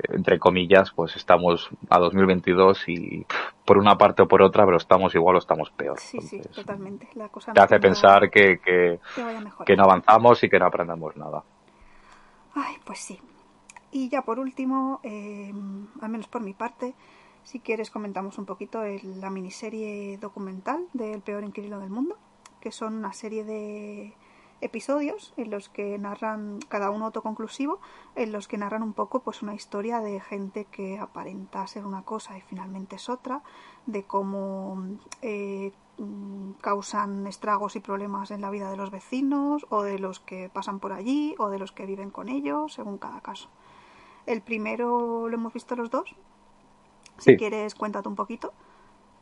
[0.09, 3.27] entre comillas, pues estamos a 2022 y
[3.65, 5.99] por una parte o por otra, pero estamos igual o estamos peor.
[5.99, 7.09] Sí, sí, totalmente.
[7.15, 9.01] La cosa te hace pensar que, que,
[9.67, 11.43] que, no avanzamos y que no aprendemos nada.
[12.55, 13.19] Ay, pues sí.
[13.93, 15.53] Y ya por último, eh,
[16.01, 16.95] al menos por mi parte,
[17.45, 18.83] si quieres comentamos un poquito
[19.21, 22.17] la miniserie documental del peor inquilino del mundo,
[22.61, 24.15] que son una serie de
[24.63, 27.81] episodios en los que narran, cada uno autoconclusivo,
[28.15, 32.03] en los que narran un poco pues una historia de gente que aparenta ser una
[32.03, 33.43] cosa y finalmente es otra,
[33.87, 34.85] de cómo
[35.21, 35.73] eh,
[36.61, 40.79] causan estragos y problemas en la vida de los vecinos o de los que pasan
[40.79, 43.51] por allí o de los que viven con ellos, según cada caso.
[44.27, 46.15] El primero lo hemos visto los dos.
[47.19, 48.53] Si quieres, cuéntate un poquito,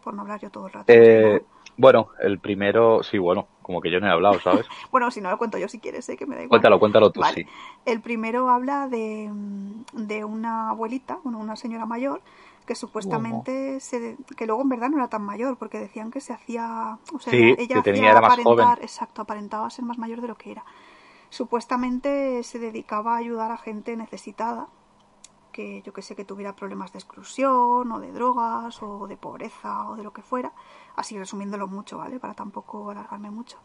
[0.02, 0.92] por no hablar yo todo el rato.
[0.92, 1.42] Eh,
[1.76, 4.66] bueno, el primero, sí, bueno, como que yo no he hablado, ¿sabes?
[4.90, 6.60] bueno, si no lo cuento yo si quieres, sé que me da igual.
[6.60, 7.44] Cuéntalo, cuéntalo tú, sí.
[7.84, 9.30] El primero habla de,
[9.92, 12.22] de una abuelita, bueno, una señora mayor,
[12.70, 16.32] que supuestamente se, que luego en verdad no era tan mayor porque decían que se
[16.32, 18.68] hacía o sea sí, ella que tenía, era más joven.
[18.80, 20.64] exacto aparentaba ser más mayor de lo que era
[21.30, 24.68] supuestamente se dedicaba a ayudar a gente necesitada
[25.50, 29.88] que yo que sé que tuviera problemas de exclusión o de drogas o de pobreza
[29.88, 30.52] o de lo que fuera
[30.96, 32.20] así resumiéndolo mucho, ¿vale?
[32.20, 33.58] Para tampoco alargarme mucho.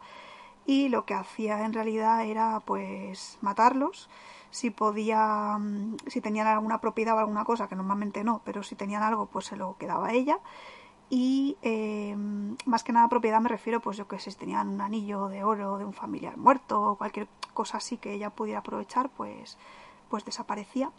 [0.66, 4.10] Y lo que hacía en realidad era pues matarlos,
[4.50, 8.74] si podía, mm, si tenían alguna propiedad o alguna cosa, que normalmente no, pero si
[8.74, 10.38] tenían algo pues se lo quedaba a ella.
[11.08, 14.80] Y em, más que nada propiedad me refiero pues yo que sé, si tenían un
[14.80, 19.10] anillo de oro de un familiar muerto o cualquier cosa así que ella pudiera aprovechar,
[19.10, 19.56] pues,
[20.10, 20.90] pues desaparecía.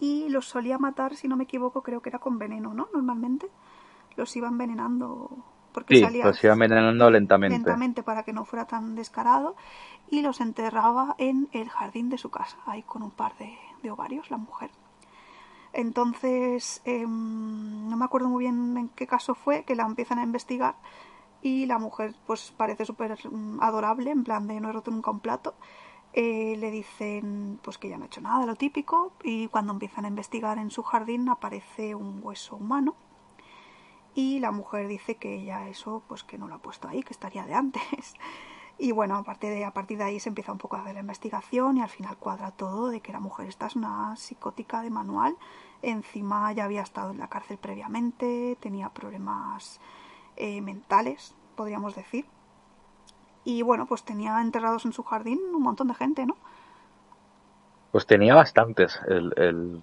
[0.00, 2.88] Y los solía matar, si no me equivoco, creo que era con veneno, ¿no?
[2.92, 3.48] Normalmente
[4.16, 5.30] los iba envenenando
[5.74, 7.56] porque sí, salía los iba envenenando lentamente.
[7.56, 9.56] lentamente para que no fuera tan descarado
[10.08, 14.30] y los enterraba en el jardín de su casa, ahí con un par de, ovarios,
[14.30, 14.70] la mujer.
[15.72, 20.22] Entonces, em, no me acuerdo muy bien en qué caso fue, que la empiezan a
[20.22, 20.76] investigar
[21.42, 25.10] y la mujer pues parece súper mm, adorable, en plan de no he roto nunca
[25.10, 25.54] un plato.
[26.16, 30.04] Eh, le dicen pues que ya no ha hecho nada, lo típico, y cuando empiezan
[30.04, 32.94] a investigar en su jardín aparece un hueso humano
[34.14, 37.12] y la mujer dice que ella eso pues que no lo ha puesto ahí, que
[37.12, 38.14] estaría de antes.
[38.76, 40.94] Y bueno, a partir, de, a partir de ahí se empieza un poco a hacer
[40.94, 44.82] la investigación y al final cuadra todo de que la mujer esta es una psicótica
[44.82, 45.36] de manual.
[45.80, 49.78] Encima ya había estado en la cárcel previamente, tenía problemas
[50.34, 52.26] eh, mentales, podríamos decir.
[53.44, 56.36] Y bueno, pues tenía enterrados en su jardín un montón de gente, ¿no?
[57.92, 58.98] Pues tenía bastantes.
[59.06, 59.82] el,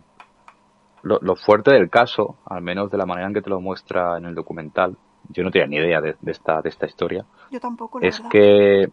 [1.04, 4.26] lo, fuerte del caso, al menos de la manera en que te lo muestra en
[4.26, 4.96] el documental,
[5.30, 7.26] yo no tenía ni idea de, esta, de esta historia.
[7.50, 8.00] Yo tampoco.
[8.02, 8.90] es que,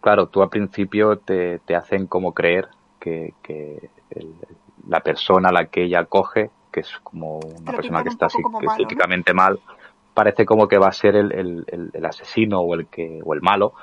[0.00, 2.68] claro, tú al principio te, te hacen como creer
[2.98, 3.90] que, que
[4.88, 9.32] la persona a la que ella coge, que es como una persona que está psíquicamente
[9.34, 9.58] mal,
[10.16, 13.42] parece como que va a ser el, el, el, asesino o el que o el
[13.42, 13.74] malo.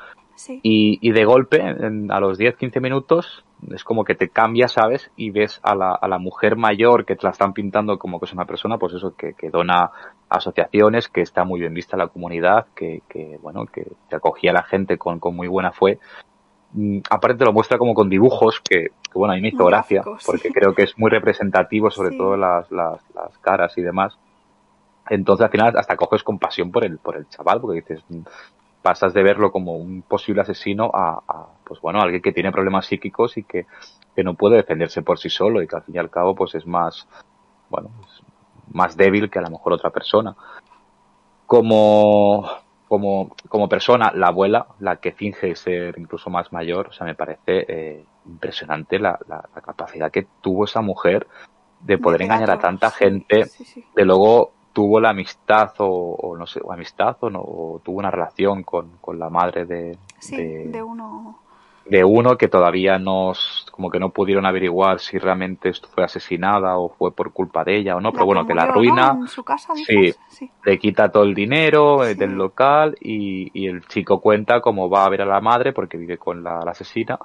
[0.63, 5.11] Y, y de golpe, a los 10-15 minutos, es como que te cambia, ¿sabes?
[5.15, 8.25] Y ves a la, a la mujer mayor que te la están pintando como que
[8.25, 9.91] es una persona, pues eso, que, que dona
[10.27, 14.49] asociaciones, que está muy bien vista en la comunidad, que, que bueno, que te acogía
[14.49, 15.99] a la gente con, con muy buena fe.
[16.71, 19.65] Mm, aparte te lo muestra como con dibujos que, que bueno, a mí me hizo
[19.65, 24.17] gracia, porque creo que es muy representativo, sobre todo las, las, las caras y demás.
[25.09, 28.03] Entonces al final hasta coges compasión por el, por el chaval, porque dices,
[28.81, 33.37] pasas de verlo como un posible asesino a, pues bueno, alguien que tiene problemas psíquicos
[33.37, 33.65] y que,
[34.15, 36.53] que, no puede defenderse por sí solo y que al fin y al cabo pues
[36.55, 37.07] es más,
[37.69, 37.89] bueno,
[38.71, 40.35] más débil que a lo mejor otra persona.
[41.45, 42.49] Como,
[42.87, 47.15] como, como persona, la abuela, la que finge ser incluso más mayor, o sea, me
[47.15, 51.27] parece eh, impresionante la, la, capacidad que tuvo esa mujer
[51.81, 53.85] de poder De engañar a tanta gente, sí, sí.
[53.95, 55.85] de luego tuvo la amistad o,
[56.19, 59.65] o no sé, o amistad o no, o tuvo una relación con, con la madre
[59.65, 61.37] de, Sí, de, de uno.
[61.85, 66.89] de uno que todavía nos, como que no pudieron averiguar si realmente fue asesinada o
[66.89, 69.27] fue por culpa de ella o no, pero bueno, que la murió, ¿no?
[69.27, 70.13] su casa, sí,
[70.65, 72.19] le quita todo el dinero eh, Sí.
[72.19, 75.97] del local y, y el chico cuenta cómo va a ver a la madre porque
[75.97, 77.19] vive con la, la asesina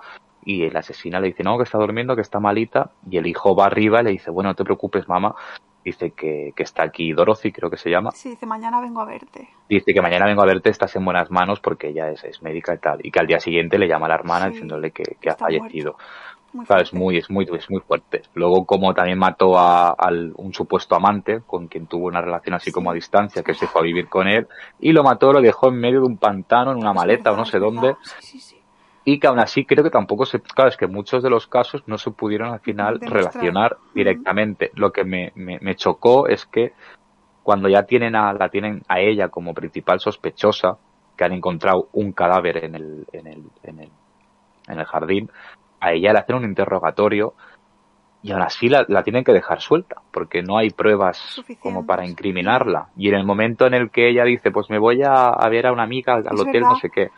[0.44, 3.55] y la asesina le dice no que está durmiendo que está malita y el hijo
[3.57, 5.34] va arriba y le dice bueno no te preocupes mamá
[5.89, 9.05] dice que, que está aquí Dorothy creo que se llama Sí, dice, mañana vengo a
[9.05, 9.49] verte.
[9.68, 12.74] dice que mañana vengo a verte estás en buenas manos porque ella es, es médica
[12.74, 15.03] y tal y que al día siguiente le llama a la hermana Sí, diciéndole que,
[15.20, 15.97] que ha fallecido
[16.53, 18.22] Muy Claro, es muy, es muy, es muy fuerte.
[18.34, 22.70] Luego, como también mató a, al, un supuesto amante con quien tuvo una relación así
[22.70, 22.72] Sí.
[22.72, 24.47] como a distancia, que se fue a vivir con él,
[24.80, 27.45] y lo mató, lo dejó en medio de un pantano, en una maleta o no
[27.45, 27.99] sé dónde, verdad.
[28.20, 28.57] Sí, sí, sí.
[29.11, 31.82] Y que aún así creo que tampoco se, claro, es que muchos de los casos
[31.86, 33.32] no se pudieron al final Demostrar.
[33.32, 34.70] relacionar directamente.
[34.74, 36.74] Lo que me, me, me chocó es que
[37.42, 40.76] cuando ya tienen a, la tienen a ella como principal sospechosa,
[41.16, 43.90] que han encontrado un cadáver en el, en el, en el,
[44.68, 45.30] en el jardín,
[45.80, 47.32] a ella le hacen un interrogatorio
[48.22, 52.06] y aún así la, la tienen que dejar suelta, porque no hay pruebas como para
[52.06, 52.88] incriminarla.
[52.94, 55.66] Y en el momento en el que ella dice, pues me voy a, a ver
[55.66, 56.68] a una amiga al, hotel, verdad.
[56.68, 57.09] no sé qué,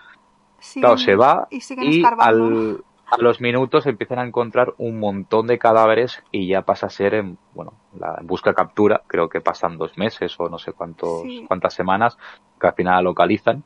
[0.60, 5.58] Siguen- Claro, se va y al, a los minutos empiezan a encontrar un montón de
[5.58, 9.78] cadáveres y ya pasa a ser en, bueno, la en busca captura, creo que pasan
[9.78, 11.44] dos meses o no sé cuántos, Sí.
[11.48, 12.16] cuántas semanas,
[12.60, 13.62] que al final la localizan.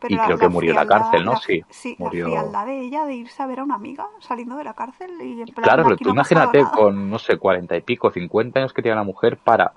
[0.00, 1.32] Pero y creo que murió en la cárcel, ¿no?
[1.32, 2.50] la- Sí, sí, murió.
[2.50, 5.40] la de ella de irse a ver a una amiga saliendo de la cárcel y
[5.42, 8.72] en plan, Claro, pero tú no imagínate con, no sé, cuarenta y pico, cincuenta años
[8.72, 9.72] que tiene la mujer para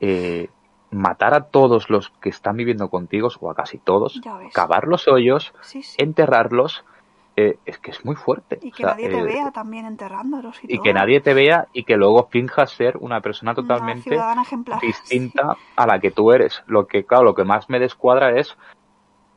[0.00, 0.48] eh,
[0.90, 4.20] matar a todos los que están viviendo contigo, o a casi todos,
[4.54, 5.96] cavar los hoyos, Sí, sí.
[6.02, 6.84] enterrarlos,
[7.36, 8.58] eh, es que es muy fuerte.
[8.62, 10.82] Y que O sea, nadie te eh, vea también enterrándolos y, y todo.
[10.82, 14.18] que nadie te vea y que luego finjas ser una persona totalmente
[14.80, 16.62] distinta a la que tú eres.
[16.66, 18.56] Lo que, claro, lo que más me descuadra es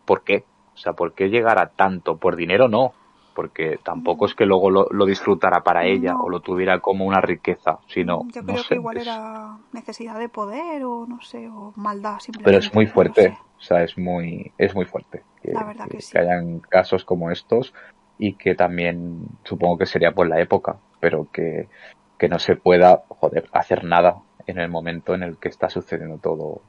[0.06, 0.46] ¿por qué?
[0.74, 2.18] O sea, ¿por qué llegar a tanto?
[2.18, 2.94] Por dinero no,
[3.34, 6.24] porque tampoco es que luego lo, lo disfrutara para ella No.
[6.24, 9.58] o lo tuviera como una riqueza, sino, Yo no creo sé, que igual es- era
[9.72, 12.44] necesidad de poder o no sé, o maldad simplemente.
[12.52, 13.38] pero es muy no fuerte, sé.
[13.58, 16.12] o sea, es muy, es muy fuerte que, La verdad que que- sí.
[16.14, 17.74] que hayan casos como estos
[18.18, 21.68] y que también supongo que sería por la época, pero que,
[22.18, 26.18] que no se pueda, joder, hacer nada en el momento en el que está sucediendo
[26.18, 26.62] todo.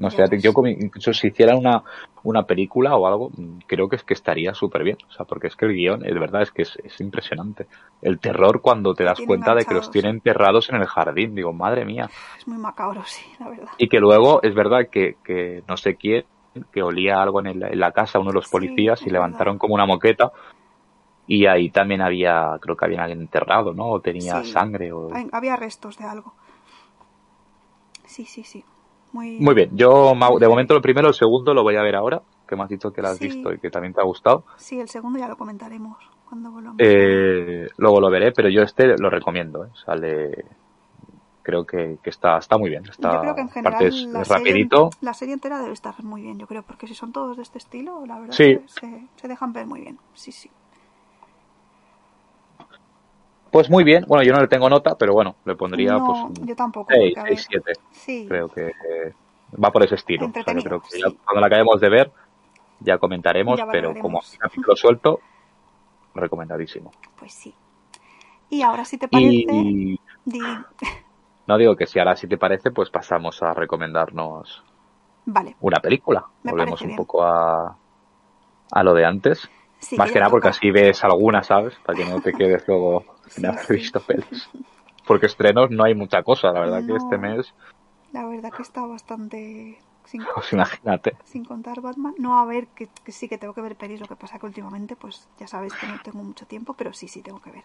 [0.00, 1.82] No sé, yo como incluso si hicieran una,
[2.22, 4.96] una película o algo, mm, creo que es que estaría súper bien.
[5.08, 7.68] O sea, porque es que el guion, es verdad, es que es, es impresionante.
[8.00, 11.34] El terror cuando te das cuenta de que los tienen enterrados en el jardín.
[11.34, 12.08] Digo, madre mía.
[12.38, 13.68] Es muy macabro, sí, la verdad.
[13.76, 16.24] Y que luego es verdad que, que no sé quién,
[16.72, 19.54] que olía algo en, el- en la casa, uno de los Sí, policías, y levantaron
[19.54, 19.60] verdad.
[19.60, 20.32] como una moqueta.
[21.26, 23.88] Y ahí también había, creo que había alguien enterrado, ¿no?
[23.90, 24.50] O tenía Sí.
[24.52, 24.92] sangre.
[24.92, 25.10] O...
[25.32, 26.34] Había restos de algo.
[28.06, 28.64] Sí, sí, sí.
[29.12, 32.22] Muy, Muy bien, yo de momento lo primero, el segundo lo voy a ver ahora,
[32.46, 33.24] que me has dicho que lo has Sí.
[33.24, 34.44] visto y que también te ha gustado.
[34.56, 35.96] Sí, el segundo ya lo comentaremos
[36.28, 36.76] cuando volvamos.
[36.78, 39.68] Eh, luego lo veré, pero yo este lo recomiendo, ¿eh?
[39.84, 40.44] Sale,
[41.42, 42.84] creo que, que está, está muy bien.
[42.88, 44.90] Está, yo creo que en general es, la es serie, rapidito.
[45.00, 47.58] la serie entera debe estar muy bien, yo creo, porque si son todos de este
[47.58, 48.58] estilo, la verdad Sí.
[48.58, 49.98] que se, se dejan ver muy bien.
[50.14, 50.50] Sí, sí.
[53.52, 56.18] Pues muy bien, bueno, yo no le tengo nota, pero bueno, le pondría no, pues
[56.24, 56.88] un yo tampoco.
[56.88, 57.72] 6, porque, a ver, 6, 7.
[57.92, 59.14] sí, Creo que eh,
[59.62, 60.26] va por ese estilo.
[60.26, 62.12] O sea, yo creo que ya cuando la acabemos de ver,
[62.80, 65.20] ya comentaremos, Ya pero como capítulo suelto,
[66.14, 66.90] recomendadísimo.
[67.18, 67.54] pues sí.
[68.50, 70.58] Y ahora, si te parece, Y di-
[71.46, 74.62] no digo que si ahora si te parece, pues pasamos a recomendarnos
[75.26, 76.24] Vale, una película.
[76.44, 76.98] Me Volvemos un bien.
[76.98, 77.76] poco a,
[78.72, 79.48] a lo de antes.
[79.80, 79.96] sí.
[79.98, 81.74] Más que nada porque así ves alguna, ¿sabes?
[81.84, 83.74] Para que no te quedes luego Sí, haber sí.
[83.74, 84.50] visto pelis.
[85.06, 86.96] Porque estrenos no hay mucha cosa, la verdad que No.
[86.96, 87.54] este mes,
[88.12, 89.78] La verdad que está bastante...
[90.04, 91.16] Sin, pues imagínate.
[91.24, 92.14] sin contar Batman.
[92.18, 94.00] No, a ver, que, que sí que tengo que ver pelis.
[94.00, 97.06] Lo que pasa que últimamente, pues ya sabéis que no tengo mucho tiempo, pero sí,
[97.08, 97.64] sí tengo que ver.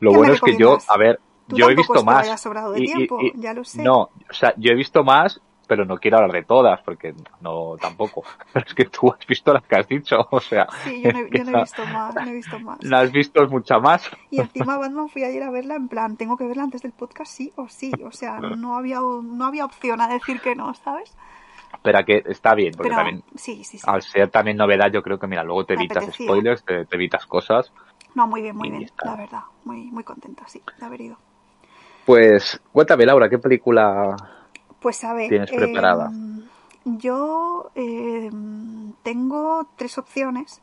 [0.00, 2.40] Lo ¿Qué bueno es que yo, a ver, Tú yo he visto es que más.
[2.40, 3.82] sobrado de y- y- tiempo, y- ya lo sé.
[3.82, 7.76] No, o sea, yo he visto más, pero no quiero hablar de todas, porque no,
[7.80, 8.22] tampoco.
[8.52, 11.18] Pero es que tú has visto las que has dicho, o sea, Sí, yo no,
[11.20, 12.78] he- que yo no he no- visto más, no he visto más.
[12.82, 14.10] no has visto mucha más.
[14.30, 17.32] Y encima Batman fui ayer a verla en plan, tengo que verla antes del podcast
[17.32, 17.92] sí o sí.
[18.04, 21.14] O sea, no había, no había opción a decir que no, ¿sabes?
[21.82, 23.84] Pero que está bien, porque Pero también, sí, sí, sí.
[23.86, 26.26] al ser también novedad, yo creo que, mira, luego te Me evitas apetecía.
[26.26, 27.72] spoilers, te, te evitas cosas.
[28.14, 29.06] No, muy bien, muy bien, está.
[29.06, 29.40] la verdad.
[29.64, 31.16] Muy, muy contenta, sí, de haber ido.
[32.04, 34.14] Pues, cuéntame, Laura, ¿qué película
[34.84, 36.08] Pues a ver, ¿Tienes preparada?
[36.08, 36.42] em,
[36.84, 40.60] yo em, tengo tres opciones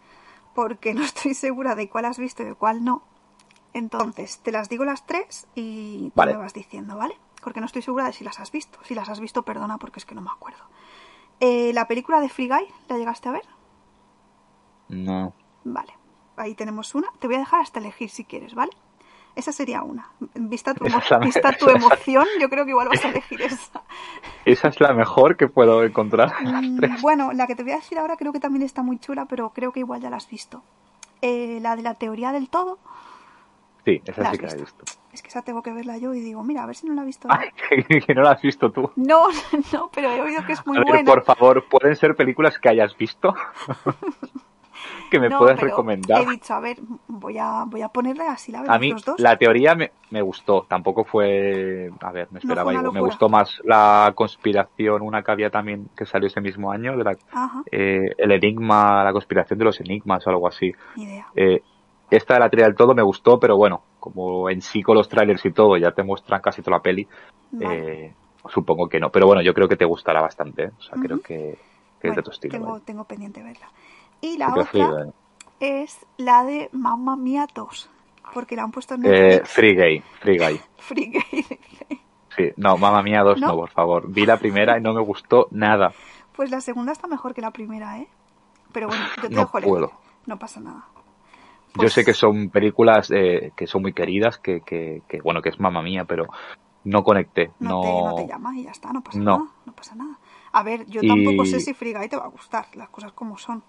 [0.53, 3.01] porque no estoy segura de cuál has visto y de cuál no.
[3.73, 6.33] Entonces, te las digo las tres y tú Vale.
[6.33, 7.17] me vas diciendo, ¿vale?
[7.41, 8.77] Porque no estoy segura de si las has visto.
[8.83, 10.63] Si las has visto, perdona porque es que no me acuerdo.
[11.39, 13.45] Eh, la película de Free Guy, ¿la llegaste a ver?
[14.89, 15.33] No.
[15.63, 15.97] Vale.
[16.37, 17.07] Ahí tenemos una.
[17.17, 18.73] Te voy a dejar hasta elegir si quieres, ¿vale?
[19.35, 20.09] Esa sería una.
[20.35, 23.09] Vista tu, emo- Esa me- vista tu esa- emoción, yo creo que igual vas a
[23.09, 23.81] elegir esa.
[24.45, 26.33] Esa es la mejor que puedo encontrar.
[26.43, 29.25] Mm, Bueno, la que te voy a decir ahora creo que también está muy chula,
[29.25, 30.63] pero creo que igual ya la has visto.
[31.21, 32.77] Eh, la de la teoría del todo.
[33.85, 34.83] Sí, esa La sí que la he visto.
[35.13, 37.01] Es que esa tengo que verla yo y digo, mira, a ver si no la
[37.01, 37.27] he visto.
[37.31, 37.49] Ay,
[37.87, 38.91] que, que no la has visto tú.
[38.95, 39.27] No,
[39.73, 41.05] no, pero he oído que es muy a ver, buena.
[41.11, 43.33] por favor, ¿pueden ser películas que hayas visto?
[45.09, 46.21] Que me No, puedes pero recomendar.
[46.21, 46.77] He dicho, a ver,
[47.07, 49.19] voy a, voy a ponerle así la vemos A mí los dos.
[49.19, 52.93] la teoría me, me gustó, tampoco fue, a ver, me esperaba una igual.
[52.93, 57.03] Me gustó más la conspiración, una que había también que salió ese mismo año, de
[57.03, 60.71] la, Ajá, eh, el enigma, la conspiración de los enigmas o algo así.
[60.95, 61.27] ni idea.
[61.35, 61.61] Eh,
[62.09, 65.07] esta de la teoría del todo me gustó, pero bueno, como en sí con los
[65.07, 67.07] trailers y todo ya te muestran casi toda la peli,
[67.51, 68.05] Vale.
[68.07, 68.13] eh,
[68.49, 69.09] supongo que no.
[69.11, 70.71] Pero bueno, yo creo que te gustará bastante, ¿eh?
[70.77, 71.57] o sea, creo que,
[72.01, 72.51] que es de tu estilo.
[72.51, 72.83] tengo, ¿vale?
[72.85, 73.69] tengo pendiente verla.
[74.21, 75.07] Y la Free otra
[75.59, 77.89] es la de Mamma Mía 2,
[78.33, 79.49] porque la han puesto en Eh, Netflix.
[79.49, 80.37] Free Gay, Free.
[80.77, 81.59] Free Gay, dice.
[82.37, 83.47] Sí, no, mamá mía, dos ¿No?
[83.49, 84.09] no, por favor.
[84.09, 85.91] Vi la primera y no me gustó nada.
[86.33, 88.07] Pues la segunda está mejor que la primera, ¿eh?
[88.71, 89.91] Pero bueno, yo te No dejo puedo.
[90.25, 90.85] No pasa nada.
[91.73, 95.41] Yo Pues- sé que son películas eh, que son muy queridas, que, que, que, bueno,
[95.41, 96.27] que es mamá mía, pero
[96.85, 97.51] no conecté.
[97.59, 99.37] No, No, Te, no te llama y ya está, no pasa No.
[99.39, 99.49] nada.
[99.65, 100.17] No pasa nada.
[100.53, 103.11] A ver, yo Y- tampoco sé si Free Guy te va a gustar, las cosas
[103.11, 103.61] como son.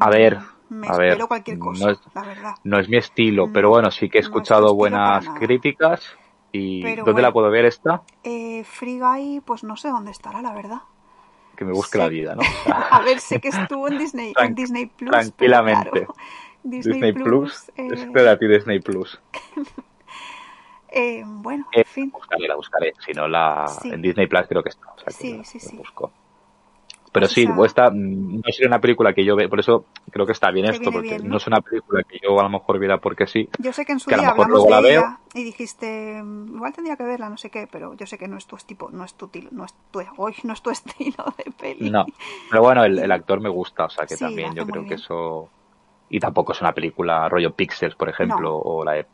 [0.00, 2.54] A ver, Me a ver, cualquier no cosa, es- la verdad.
[2.64, 6.06] no es mi estilo, No, pero bueno, sí que he no escuchado estilo buenas críticas.
[6.52, 7.32] ¿Y Pero dónde la bueno.
[7.34, 8.02] puedo ver esta?
[8.22, 10.80] Eh, Free Guy, pues no sé dónde estará, la verdad.
[11.56, 11.98] Que me busque Sí.
[11.98, 12.42] la vida, ¿no?
[12.90, 15.10] A ver, sé que estuvo en Disney, en Disney Plus.
[15.10, 15.90] tranquilamente.
[15.92, 16.14] pero claro,
[16.62, 17.24] Disney, Disney Plus.
[17.26, 17.68] Plus.
[17.76, 19.20] eh, Espera a ti, Disney Plus.
[20.88, 22.10] eh, bueno, Eh, en fin.
[22.10, 22.92] buscaré, la buscaré.
[23.04, 23.90] Si no, la, Sí.
[23.90, 24.86] en Disney Plus creo que está.
[24.92, 25.76] o sea que Sí, la- sí, la sí.
[25.76, 26.12] busco.
[27.12, 30.32] Pero sí, esta mm, no sería una película que yo ve, por eso creo que
[30.32, 31.30] está bien esto, porque bien, ¿no?
[31.30, 33.48] no es una película que yo a lo mejor viera porque sí.
[33.58, 35.18] Yo sé que en su que a lo día mejor hablamos luego de la ella
[35.34, 38.36] y dijiste, "Mm, igual tendría que verla, no sé qué, pero yo sé que no
[38.36, 41.50] es tu tipo, no es tu no es tu, hoy no es tu estilo de
[41.52, 41.90] peli.
[41.90, 42.04] No,
[42.50, 44.94] pero bueno, el, el actor me gusta, o sea que Sí, también yo creo que
[44.94, 45.48] eso...
[46.10, 48.56] Y tampoco es una película rollo Pixels, por ejemplo, No.
[48.56, 49.04] o la eh,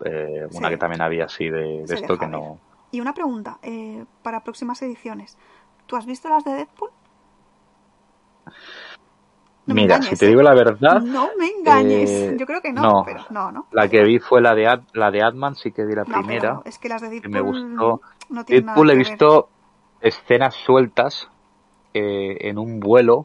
[0.53, 0.75] una Sí.
[0.75, 2.59] que también había así de, esto que no...
[2.93, 5.37] Y una pregunta, eh, para próximas ediciones,
[5.87, 6.91] ¿tú has visto las de Deadpool?
[9.67, 10.29] No Mira, engañes, si te ¿eh?
[10.29, 12.11] digo la verdad, No me engañes.
[12.11, 13.03] eh, Yo creo que no, no.
[13.07, 13.67] pero no, no.
[13.73, 16.61] la que vi fue la de, Ad- la de Ant-Man, sí que vi la primera.
[16.67, 18.01] es que las de que Deadpool me gustó.
[18.29, 19.07] no Deadpool nada he ver.
[19.07, 19.49] visto
[20.03, 21.29] escenas sueltas
[21.95, 23.25] eh, en un vuelo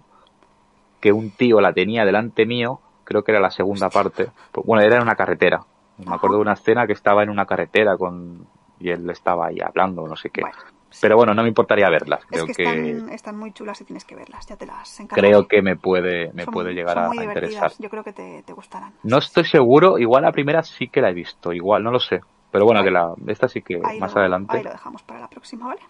[1.01, 4.29] que un tío la tenía delante mío, creo que era la segunda parte.
[4.51, 5.61] Pues, Bueno, era en una carretera.
[5.97, 8.47] Me acuerdo de una escena que estaba en una carretera con
[8.79, 10.41] y él estaba ahí hablando, no sé qué.
[10.41, 10.55] Bueno.
[11.01, 12.21] Pero bueno, no me importaría verlas.
[12.23, 14.99] es Creo que, que, Están, están muy chulas y tienes que verlas, ya te las
[14.99, 15.29] encargaré.
[15.29, 17.71] creo que me puede me Son- puede llegar a, a interesar.
[17.79, 18.93] Yo creo que te, te gustarán.
[19.03, 22.21] No estoy seguro, igual la primera sí que la he visto, igual no lo sé.
[22.51, 24.57] Pero bueno, que la esta sí que más lo, adelante.
[24.57, 25.81] Ahí lo dejamos para la próxima, ¿vale?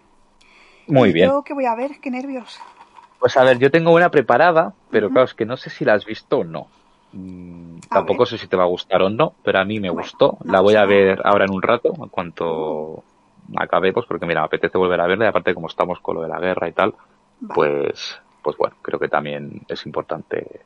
[0.87, 1.29] Muy ¿Y bien.
[1.29, 2.59] Yo que voy a ver, qué nervios.
[3.17, 5.93] Pues a ver, yo tengo una preparada, pero claro, es que no sé si la
[5.93, 6.71] has visto o no.
[7.11, 8.27] Mm, A tampoco ver.
[8.27, 10.37] sé si te va a gustar o no, pero a mí me Bueno, gustó.
[10.43, 13.05] no la voy a ver ahora en un rato, en cuanto
[13.57, 16.27] acabemos, porque mira, me apetece volver a verla y aparte como estamos con lo de
[16.29, 16.93] la guerra y tal,
[17.39, 17.53] Vale.
[17.55, 20.61] pues, pues bueno, creo que también es importante,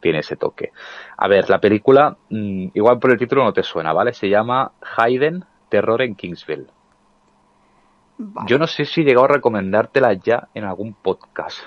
[0.00, 0.72] tiene ese toque.
[1.16, 4.12] A ver, la película, mm, igual por el título no te suena, ¿vale?
[4.12, 6.66] Se llama Hayden, Terror en Kingsville.
[8.18, 8.46] Vale.
[8.48, 11.58] Yo no sé si he llegado a recomendártela ya en algún podcast.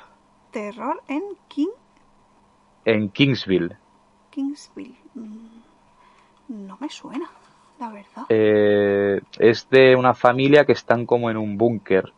[0.52, 1.68] Terror en King,
[2.86, 3.76] En Kingsville.
[4.30, 4.96] Kingsville.
[5.16, 5.48] Mm,
[6.48, 7.28] No me suena,
[7.80, 8.26] la verdad.
[8.30, 12.14] Eh, es de una familia que están como en un búnker.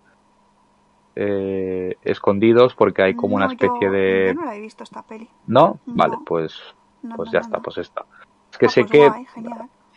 [1.19, 4.25] eh, escondidos porque hay como una especie yo- de...
[4.27, 5.27] Yo no la he visto esta peli.
[5.47, 5.79] ¿No?
[5.87, 5.95] No.
[5.95, 6.53] Vale, pues,
[7.01, 7.63] No, pues ya está, no.
[7.63, 8.05] pues esta.
[8.51, 9.25] Es que Ah, sé pues que guay,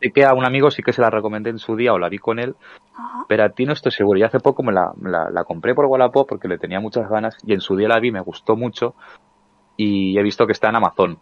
[0.00, 2.08] sé que a un amigo sí que se la recomendé en su día o la
[2.08, 2.56] vi con él,
[2.96, 3.26] Ajá.
[3.28, 4.18] pero a ti no estoy seguro.
[4.18, 7.36] Y hace poco me la, la, la compré por Wallapop porque le tenía muchas ganas
[7.44, 8.94] y en su día la vi, me gustó mucho
[9.76, 11.18] y he visto que está en Amazon.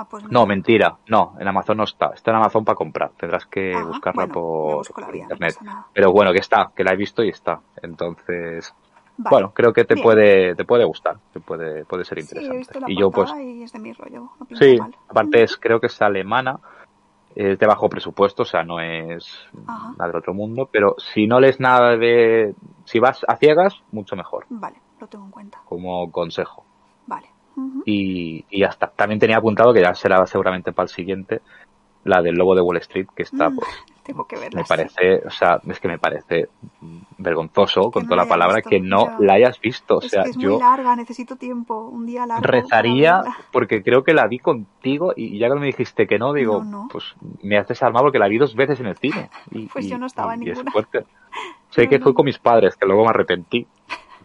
[0.00, 3.44] Ah, pues No, mentira, no, en Amazon no está, está en Amazon para comprar, tendrás
[3.44, 5.58] que Ajá, buscarla bueno, por, internet.
[5.92, 7.60] Pero bueno, que está, que la he visto y está.
[7.82, 8.72] Entonces,
[9.18, 9.34] Vale.
[9.34, 10.02] bueno, creo que te Bien.
[10.02, 12.58] puede, te puede gustar, te puede, puede ser Sí, he interesante.
[12.60, 14.30] visto la y yo pues, portada y es de mi rollo.
[14.38, 14.96] No sí, mal.
[15.06, 16.58] aparte es, creo que es alemana,
[17.34, 19.26] es de bajo presupuesto, o sea, no es
[19.66, 19.92] Ajá.
[19.98, 22.54] nada del otro mundo, pero si no lees nada de,
[22.86, 25.60] si vas a ciegas, mucho mejor, Vale, lo tengo en cuenta.
[25.66, 26.69] como consejo.
[27.84, 28.86] Y, y ya está.
[28.88, 31.40] También tenía apuntado que ya será seguramente para el siguiente,
[32.04, 33.68] la del Lobo de Wall Street, que está, Mm, pues,
[34.02, 34.60] Tengo que verla.
[34.60, 34.68] me sí.
[34.68, 36.48] parece, o sea, es que me parece
[37.18, 39.98] vergonzoso, con no toda la palabra, visto, que no la hayas visto.
[39.98, 42.42] O Es sea, que es yo muy larga, necesito tiempo, un día largo.
[42.42, 43.22] para rezaría,
[43.52, 46.82] porque creo que la vi contigo y ya que me dijiste que no, digo, No,
[46.82, 46.88] no.
[46.90, 49.30] pues me haces alma porque la vi dos veces en el cine.
[49.50, 50.72] Y, Pues yo no estaba en ninguna.
[51.70, 52.12] Sé que no.
[52.14, 53.66] con mis padres, que luego me arrepentí.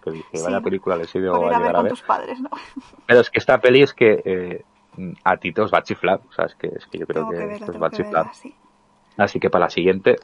[0.05, 1.89] Que dije, Sí, vaya película les he ido a a ver a con ver.
[1.91, 2.49] tus padres, ¿no?
[3.05, 4.63] Pero es que esta peli es que eh,
[5.25, 6.21] a ti te os va a chiflar.
[6.29, 7.91] O sea, es que, es que yo creo Tengo que, que verla, os va a
[7.91, 8.13] chiflar.
[8.13, 8.55] verla, sí.
[9.17, 10.15] Así que para la siguiente,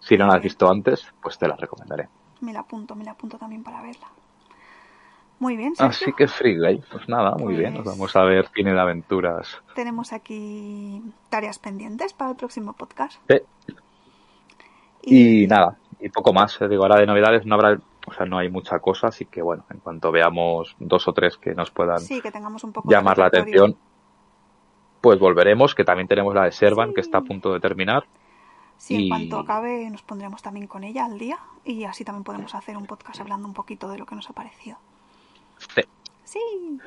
[0.00, 2.08] si no la has visto antes, pues te la recomendaré.
[2.40, 4.06] Me la apunto, me la apunto también para verla.
[5.40, 5.90] Muy bien, Sergio.
[5.90, 7.74] Así que Free Guy, pues nada, muy bien.
[7.74, 9.60] Nos Pues- vamos a ver cine de aventuras.
[9.74, 13.20] Tenemos aquí tareas pendientes para el próximo podcast.
[13.28, 13.40] Sí.
[15.02, 16.60] Y nada, y poco más.
[16.62, 19.42] eh, Digo, ahora de novedades no habrá, o sea, no hay mucha cosa, así que
[19.42, 22.88] bueno, en cuanto veamos dos o tres que nos puedan Sí, que tengamos un poco
[22.90, 23.76] llamar la atención,
[25.00, 26.94] pues volveremos, que también tenemos la de Servan, Sí.
[26.94, 28.04] que está a punto de terminar.
[28.76, 32.54] Sí, en cuanto acabe nos pondremos también con ella al día y así también podemos
[32.54, 34.78] hacer un podcast hablando un poquito de lo que nos ha parecido.
[35.58, 35.82] Sí.
[36.24, 36.40] Sí.
[36.40, 36.80] Y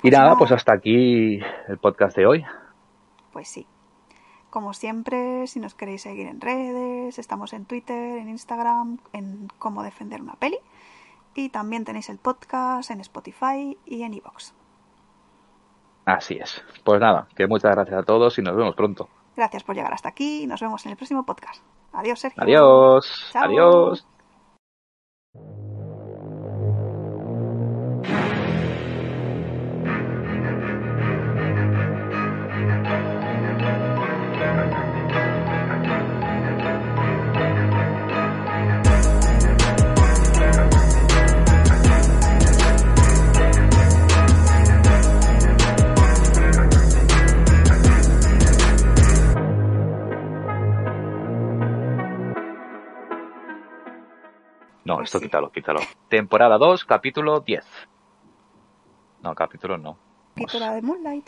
[0.00, 2.44] Pues nada, pues hasta aquí el podcast de hoy.
[3.32, 3.66] Pues sí.
[4.54, 9.82] Como siempre, si nos queréis seguir en redes, estamos en Twitter, en Instagram, en cómo
[9.82, 10.58] defender una peli.
[11.34, 14.52] Y también tenéis el podcast en Spotify y en iVoox.
[16.04, 16.62] Así es.
[16.84, 19.08] Pues nada, que muchas gracias a todos y nos vemos pronto.
[19.34, 21.60] Gracias por llegar hasta aquí y nos vemos en el próximo podcast.
[21.92, 22.40] Adiós, Sergio.
[22.40, 23.30] Adiós.
[23.32, 23.46] Chao.
[23.46, 24.06] Adiós.
[54.84, 55.24] No, Pues esto sí.
[55.26, 55.80] quítalo, quítalo.
[56.08, 57.64] Temporada 2, capítulo 10.
[59.22, 59.96] No, capítulo no.
[60.34, 61.26] Capítulo de Moonlight.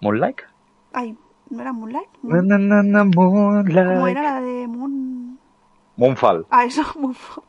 [0.00, 0.40] ¿Moonlight?
[0.92, 1.16] Ay,
[1.50, 2.08] ¿no era Moonlight?
[2.22, 4.16] Moon- na, na, na, ¿Cómo Moonlight.
[4.16, 5.38] era la de Moon...?
[5.96, 6.46] Moonfall.
[6.50, 7.44] Ah, eso, Moonfall.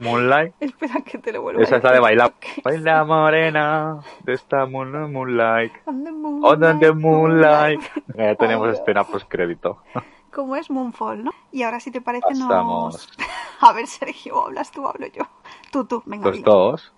[0.00, 0.54] Moonlight.
[0.60, 2.34] Espera que te lo vuelvo a Esa es la de bailar.
[2.64, 5.72] Baila morena de esta moon- Moonlight.
[5.86, 7.80] On the On the moonlight, Moonlight.
[8.18, 9.78] Ya tenemos Ay, escena post crédito.
[10.34, 11.30] Como es Moonfall, ¿no?
[11.52, 12.94] Y ahora si te parece Pasamos.
[12.94, 13.08] nos...
[13.60, 15.22] A ver, Sergio, ¿hablas tú hablo yo?
[15.70, 16.94] Tú, tú, venga, Los dos.